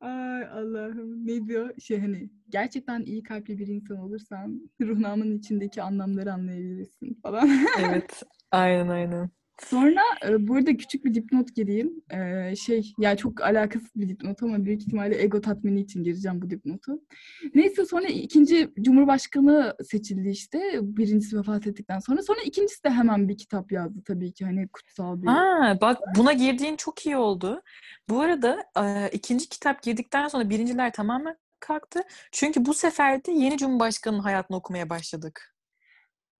ay 0.00 0.44
Allah'ım 0.44 1.26
ne 1.26 1.46
diyor? 1.46 1.70
Şey 1.80 2.00
hani 2.00 2.30
gerçekten 2.48 3.02
iyi 3.02 3.22
kalpli 3.22 3.58
bir 3.58 3.66
insan 3.66 3.96
olursan 3.96 4.70
ruhnamın 4.80 5.38
içindeki 5.38 5.82
anlamları 5.82 6.32
anlayabilirsin 6.32 7.20
falan. 7.22 7.50
evet. 7.78 8.22
Aynen 8.50 8.88
aynen. 8.88 9.30
Sonra 9.62 10.00
e, 10.28 10.48
bu 10.48 10.64
küçük 10.64 11.04
bir 11.04 11.14
dipnot 11.14 11.54
gireyim. 11.54 11.92
E, 12.10 12.56
şey 12.56 12.92
ya 12.98 13.16
çok 13.16 13.42
alakasız 13.42 13.90
bir 13.96 14.08
dipnot 14.08 14.42
ama 14.42 14.64
büyük 14.64 14.82
ihtimalle 14.82 15.22
ego 15.22 15.40
tatmini 15.40 15.80
için 15.80 16.04
gireceğim 16.04 16.42
bu 16.42 16.50
dipnotu. 16.50 17.00
Neyse 17.54 17.84
sonra 17.84 18.06
ikinci 18.06 18.70
Cumhurbaşkanı 18.80 19.76
seçildi 19.90 20.28
işte. 20.28 20.60
Birincisi 20.82 21.38
vefat 21.38 21.66
ettikten 21.66 21.98
sonra. 21.98 22.22
Sonra 22.22 22.40
ikincisi 22.44 22.84
de 22.84 22.90
hemen 22.90 23.28
bir 23.28 23.38
kitap 23.38 23.72
yazdı 23.72 24.02
tabii 24.04 24.32
ki 24.32 24.44
hani 24.44 24.68
kutsal 24.68 25.22
bir. 25.22 25.26
Ha, 25.26 25.78
bak 25.80 25.98
buna 26.16 26.32
girdiğin 26.32 26.76
çok 26.76 27.06
iyi 27.06 27.16
oldu. 27.16 27.62
Bu 28.08 28.20
arada 28.20 28.64
e, 28.80 29.10
ikinci 29.12 29.48
kitap 29.48 29.82
girdikten 29.82 30.28
sonra 30.28 30.50
birinciler 30.50 30.92
tamamen 30.92 31.36
kalktı. 31.60 32.00
Çünkü 32.32 32.64
bu 32.64 32.74
sefer 32.74 33.24
de 33.24 33.32
yeni 33.32 33.58
Cumhurbaşkanı'nın 33.58 34.22
hayatını 34.22 34.56
okumaya 34.56 34.90
başladık. 34.90 35.53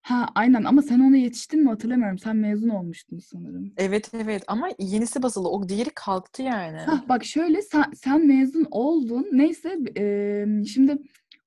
Ha 0.04 0.28
aynen 0.34 0.64
ama 0.64 0.82
sen 0.82 1.00
ona 1.00 1.16
yetiştin 1.16 1.62
mi 1.62 1.68
hatırlamıyorum. 1.68 2.18
Sen 2.18 2.36
mezun 2.36 2.68
olmuştun 2.68 3.18
sanırım. 3.18 3.72
Evet 3.76 4.10
evet 4.14 4.42
ama 4.46 4.68
yenisi 4.78 5.22
basılı. 5.22 5.48
O 5.48 5.68
diğeri 5.68 5.90
kalktı 5.94 6.42
yani. 6.42 6.76
Hah, 6.78 7.08
bak 7.08 7.24
şöyle 7.24 7.62
sen, 7.62 7.84
sen 7.94 8.26
mezun 8.26 8.66
oldun. 8.70 9.26
Neyse 9.32 9.78
eee, 9.96 10.64
şimdi 10.64 10.98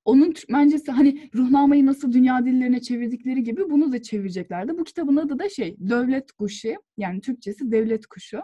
onun 0.06 0.32
Türkmencesi 0.32 0.91
hani 0.91 1.30
ruhnamayı 1.36 1.86
nasıl 1.86 2.12
dünya 2.13 2.46
dillerine 2.46 2.82
çevirdikleri 2.82 3.43
gibi 3.43 3.70
bunu 3.70 3.91
da 3.91 4.02
çevireceklerdi. 4.02 4.78
Bu 4.78 4.84
kitabın 4.84 5.15
adı 5.15 5.39
da 5.39 5.50
şey 5.50 5.76
Devlet 5.80 6.32
Kuşu 6.32 6.74
yani 6.98 7.22
Türkçesi 7.22 7.72
Devlet 7.72 8.08
Kuşu. 8.08 8.41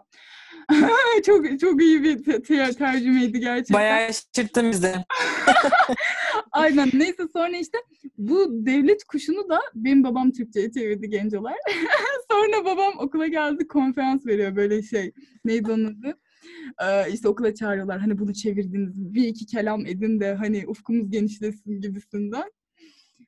çok 1.26 1.60
çok 1.60 1.82
iyi 1.82 2.04
bir 2.04 2.24
te- 2.24 2.42
te- 2.42 2.72
tercümeydi 2.72 3.40
gerçekten. 3.40 3.76
Bayağı 3.76 4.10
şaşırttın 4.14 4.72
bizi. 4.72 4.94
Aynen 6.52 6.90
neyse 6.94 7.24
sonra 7.34 7.58
işte 7.58 7.78
bu 8.18 8.66
devlet 8.66 9.04
kuşunu 9.04 9.50
da 9.50 9.60
benim 9.76 10.04
babam 10.04 10.32
Türkçe'ye 10.32 10.72
çevirdi 10.72 11.10
gencolar. 11.10 11.56
sonra 12.32 12.66
babam 12.66 12.94
okula 13.00 13.28
geldi 13.28 13.68
konferans 13.68 14.26
veriyor 14.26 14.56
böyle 14.56 14.84
şey 14.84 15.12
neydi 15.46 15.72
onun 15.72 15.86
adı? 15.86 16.20
Ee, 16.84 17.12
işte 17.14 17.28
okula 17.28 17.56
çağırıyorlar 17.56 18.00
hani 18.00 18.20
bunu 18.20 18.34
çevirdiniz 18.34 19.14
bir 19.14 19.28
iki 19.28 19.46
kelam 19.46 19.86
edin 19.86 20.20
de 20.20 20.34
hani 20.34 20.64
ufkumuz 20.68 21.12
genişlesin 21.12 21.82
gibisinden. 21.82 22.52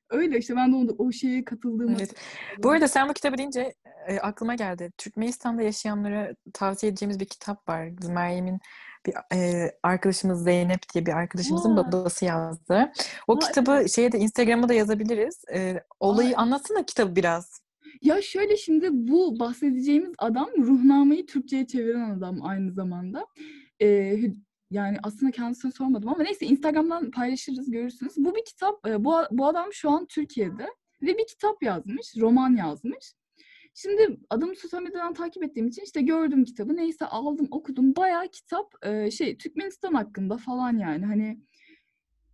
Öyle 0.09 0.37
işte 0.37 0.55
ben 0.55 0.71
de 0.71 0.75
o, 0.75 1.05
o 1.05 1.11
şeye 1.11 1.45
katıldığımı 1.45 1.95
Evet. 1.99 2.15
Bu 2.63 2.69
arada 2.69 2.87
sen 2.87 3.09
bu 3.09 3.13
kitabı 3.13 3.37
deyince 3.37 3.73
e, 4.07 4.19
aklıma 4.19 4.55
geldi. 4.55 4.91
Türkmenistan'da 4.97 5.61
yaşayanlara 5.61 6.35
tavsiye 6.53 6.89
edeceğimiz 6.89 7.19
bir 7.19 7.25
kitap 7.25 7.69
var. 7.69 7.89
Meryem'in 8.09 8.59
bir 9.05 9.13
e, 9.35 9.71
arkadaşımız 9.83 10.43
Zeynep 10.43 10.79
diye 10.93 11.05
bir 11.05 11.11
arkadaşımızın 11.11 11.77
Aa. 11.77 11.77
babası 11.87 12.25
yazdı. 12.25 12.91
O 13.27 13.35
Aa, 13.35 13.39
kitabı 13.39 13.89
şeye 13.89 14.11
de 14.11 14.19
Instagram'a 14.19 14.69
da 14.69 14.73
yazabiliriz. 14.73 15.41
E, 15.53 15.83
olayı 15.99 16.37
anlatsana 16.37 16.85
kitabı 16.85 17.15
biraz. 17.15 17.59
Ya 18.01 18.21
şöyle 18.21 18.57
şimdi 18.57 18.87
bu 18.91 19.39
bahsedeceğimiz 19.39 20.13
adam 20.17 20.47
ruhnameyi 20.57 21.25
Türkçe'ye 21.25 21.67
çeviren 21.67 22.09
adam 22.09 22.43
aynı 22.43 22.71
zamanda. 22.71 23.25
Hü- 23.81 24.35
yani 24.71 24.97
aslında 25.03 25.31
kendisine 25.31 25.71
sormadım 25.71 26.09
ama 26.09 26.23
neyse 26.23 26.45
Instagram'dan 26.45 27.11
paylaşırız 27.11 27.71
görürsünüz. 27.71 28.13
Bu 28.17 28.35
bir 28.35 28.45
kitap. 28.45 28.83
Bu, 28.99 29.13
bu 29.31 29.47
adam 29.47 29.73
şu 29.73 29.89
an 29.89 30.05
Türkiye'de 30.05 30.67
ve 31.01 31.17
bir 31.17 31.27
kitap 31.27 31.63
yazmış, 31.63 32.17
roman 32.17 32.55
yazmış. 32.55 33.13
Şimdi 33.73 34.19
adamı 34.29 34.55
sosyal 34.55 34.81
medyadan 34.81 35.13
takip 35.13 35.43
ettiğim 35.43 35.67
için 35.67 35.83
işte 35.83 36.01
gördüm 36.01 36.43
kitabı. 36.43 36.75
Neyse 36.75 37.05
aldım 37.05 37.47
okudum. 37.51 37.95
Bayağı 37.95 38.27
kitap 38.27 38.85
şey 39.11 39.37
Türkmenistan 39.37 39.93
hakkında 39.93 40.37
falan 40.37 40.77
yani 40.77 41.05
hani 41.05 41.39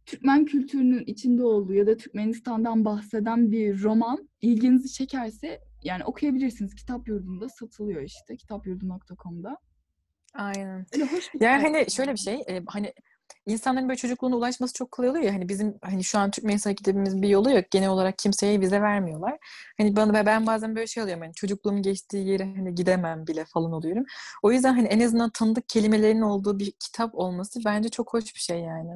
Türkmen 0.06 0.46
kültürünün 0.46 1.04
içinde 1.06 1.44
olduğu 1.44 1.74
ya 1.74 1.88
da 1.88 1.98
Türkmenistan'dan 1.98 2.86
bahseden 2.86 3.52
bir 3.52 3.84
roman 3.84 4.30
ilginizi 4.42 4.94
çekerse 4.94 5.60
yani 5.84 6.04
okuyabilirsiniz. 6.04 6.76
Kitap 6.76 7.08
yurdunda 7.08 7.50
satılıyor 7.50 8.02
işte. 8.02 8.38
Kitapyurdu.com'da. 8.38 9.58
Aynen. 10.34 10.86
Öyle 10.94 11.04
hoş 11.06 11.34
bir 11.34 11.42
Yani 11.42 11.58
kitap. 11.58 11.76
hani 11.76 11.92
şöyle 11.92 12.12
bir 12.12 12.18
şey, 12.18 12.44
e, 12.48 12.62
hani 12.68 12.94
insanların 13.46 13.90
böyle 13.90 13.98
çocukluğuna 13.98 14.36
ulaşması 14.36 14.74
çok 14.74 14.92
kolay 14.92 15.10
oluyor 15.10 15.24
ya. 15.26 15.34
Hani 15.34 15.50
bizim 15.50 15.78
hani 15.82 16.04
şu 16.04 16.20
an 16.20 16.32
Türk 16.32 16.46
Melisa'ya 16.46 16.74
gidebimiz 16.74 17.22
bir 17.22 17.30
yolu 17.30 17.52
yok. 17.52 17.66
Genel 17.72 17.90
olarak 17.90 18.18
kimseye 18.18 18.60
vize 18.60 18.82
vermiyorlar. 18.82 19.38
Hani 19.78 19.96
bana 19.96 20.26
ben 20.26 20.48
bazen 20.48 20.76
böyle 20.76 20.88
şey 20.88 21.04
oluyorum. 21.04 21.24
Hani 21.24 21.34
çocukluğumun 21.34 21.82
geçtiği 21.82 22.28
yere 22.28 22.44
hani 22.44 22.76
gidemem 22.76 23.28
bile 23.28 23.46
falan 23.46 23.72
oluyorum. 23.72 24.04
O 24.44 24.52
yüzden 24.52 24.74
hani 24.74 24.88
en 24.88 25.00
azından 25.00 25.30
tanıdık 25.30 25.70
kelimelerin 25.70 26.22
olduğu 26.22 26.60
bir 26.60 26.72
kitap 26.72 27.16
olması 27.16 27.60
bence 27.66 27.90
çok 27.90 28.14
hoş 28.14 28.36
bir 28.36 28.40
şey 28.40 28.60
yani. 28.60 28.92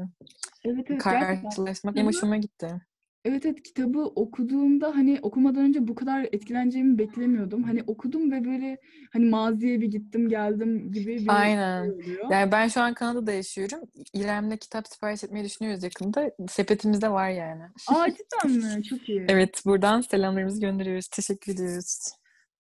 Evet 0.65 0.85
evet. 0.89 1.01
Karşılaşmak 1.01 1.95
benim 1.95 2.07
hoşuma 2.07 2.37
gitti. 2.37 2.81
Evet 3.25 3.45
evet 3.45 3.63
kitabı 3.63 3.99
okuduğumda 3.99 4.95
hani 4.95 5.19
okumadan 5.21 5.63
önce 5.63 5.87
bu 5.87 5.95
kadar 5.95 6.23
etkileneceğimi 6.23 6.97
beklemiyordum. 6.97 7.63
Hani 7.63 7.83
okudum 7.87 8.31
ve 8.31 8.45
böyle 8.45 8.77
hani 9.13 9.25
maziye 9.25 9.81
bir 9.81 9.91
gittim 9.91 10.29
geldim 10.29 10.91
gibi 10.91 11.15
bir 11.15 11.41
Aynen. 11.41 11.83
şey 11.83 11.91
oluyor. 11.91 12.31
Yani 12.31 12.51
ben 12.51 12.67
şu 12.67 12.81
an 12.81 12.93
Kanada'da 12.93 13.31
yaşıyorum. 13.31 13.79
İrem'le 14.13 14.57
kitap 14.57 14.87
sipariş 14.87 15.23
etmeyi 15.23 15.45
düşünüyoruz 15.45 15.83
yakında. 15.83 16.31
Sepetimizde 16.49 17.11
var 17.11 17.29
yani. 17.29 17.63
Aa 17.87 18.07
cidden 18.09 18.51
mi? 18.51 18.83
Çok 18.83 19.09
iyi. 19.09 19.25
Evet, 19.29 19.61
buradan 19.65 20.01
selamlarımızı 20.01 20.61
gönderiyoruz. 20.61 21.07
Teşekkür 21.07 21.53
ediyoruz. 21.53 22.11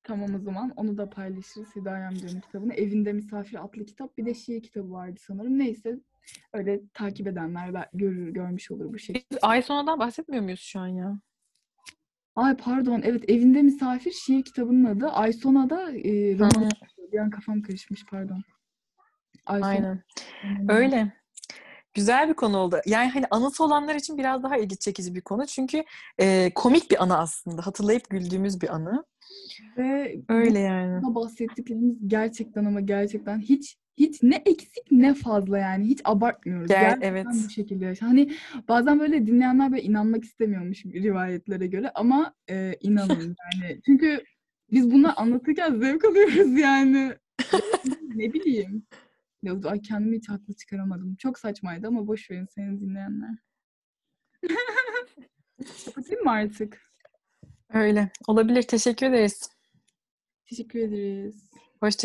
Tamam 0.03 0.35
o 0.35 0.39
zaman 0.39 0.73
onu 0.75 0.97
da 0.97 1.09
paylaşırız. 1.09 1.75
Hidayem 1.75 2.19
Diyor'un 2.19 2.39
kitabını. 2.39 2.73
Evinde 2.73 3.13
Misafir 3.13 3.65
adlı 3.65 3.85
kitap. 3.85 4.17
Bir 4.17 4.25
de 4.25 4.33
şiir 4.33 4.63
kitabı 4.63 4.91
vardı 4.91 5.19
sanırım. 5.27 5.59
Neyse 5.59 5.99
öyle 6.53 6.81
takip 6.93 7.27
edenler 7.27 7.87
görür, 7.93 8.29
görmüş 8.29 8.71
olur 8.71 8.93
bu 8.93 8.99
şekilde. 8.99 9.25
Biz 9.31 9.37
Ay 9.41 9.61
sonradan 9.61 9.99
bahsetmiyor 9.99 10.43
muyuz 10.43 10.59
şu 10.59 10.79
an 10.79 10.87
ya? 10.87 11.19
Ay 12.35 12.57
pardon 12.57 13.01
evet 13.03 13.29
Evinde 13.29 13.61
Misafir 13.61 14.11
şiir 14.11 14.43
kitabının 14.43 14.85
adı. 14.85 15.07
Aysona 15.07 15.69
da 15.69 15.91
e, 15.91 16.37
roman. 16.39 16.71
Bir 17.11 17.19
an 17.19 17.29
kafam 17.29 17.61
karışmış 17.61 18.05
pardon. 18.05 18.43
Aysona 19.45 19.69
Aynen. 19.69 20.03
Öyle. 20.69 21.13
Güzel 21.93 22.29
bir 22.29 22.33
konu 22.33 22.57
oldu. 22.57 22.79
Yani 22.85 23.09
hani 23.09 23.25
anısı 23.31 23.63
olanlar 23.63 23.95
için 23.95 24.17
biraz 24.17 24.43
daha 24.43 24.57
ilgi 24.57 24.77
çekici 24.77 25.15
bir 25.15 25.21
konu. 25.21 25.45
Çünkü 25.45 25.83
e, 26.17 26.51
komik 26.55 26.91
bir 26.91 27.03
anı 27.03 27.17
aslında. 27.17 27.67
Hatırlayıp 27.67 28.09
güldüğümüz 28.09 28.61
bir 28.61 28.75
anı. 28.75 29.05
Ve 29.77 30.21
Öyle 30.29 30.59
yani. 30.59 31.15
bahsettiklerimiz 31.15 32.07
gerçekten 32.07 32.65
ama 32.65 32.79
gerçekten 32.79 33.39
hiç 33.39 33.77
hiç 33.97 34.23
ne 34.23 34.35
eksik 34.35 34.91
ne 34.91 35.13
fazla 35.13 35.57
yani 35.57 35.85
hiç 35.85 36.01
abartmıyoruz. 36.03 36.69
Ger- 36.71 36.81
Gerçekten 36.81 37.07
evet. 37.11 37.25
bu 37.45 37.49
şekilde 37.49 37.95
Hani 37.99 38.31
bazen 38.67 38.99
böyle 38.99 39.27
dinleyenler 39.27 39.71
böyle 39.71 39.83
inanmak 39.83 40.23
istemiyormuş 40.23 40.85
rivayetlere 40.85 41.67
göre 41.67 41.91
ama 41.95 42.35
e, 42.49 42.75
inanın 42.81 43.35
yani. 43.61 43.81
Çünkü 43.85 44.23
biz 44.71 44.91
bunu 44.91 45.19
anlatırken 45.19 45.75
zevk 45.79 46.05
alıyoruz 46.05 46.59
yani. 46.59 47.13
ne 48.15 48.33
bileyim. 48.33 48.87
Ya, 49.43 49.53
ay 49.65 49.81
kendimi 49.81 50.17
hiç 50.17 50.29
haklı 50.29 50.53
çıkaramadım. 50.53 51.15
Çok 51.15 51.39
saçmaydı 51.39 51.87
ama 51.87 52.07
boş 52.07 52.31
verin 52.31 52.45
seni 52.45 52.79
dinleyenler. 52.81 53.37
Kapatayım 55.85 56.23
mı 56.23 56.31
artık? 56.31 56.81
Öyle. 57.73 58.11
Olabilir. 58.27 58.61
Teşekkür 58.63 59.05
ederiz. 59.05 59.49
Teşekkür 60.49 60.79
ederiz. 60.79 61.49
Hoşça 61.79 62.03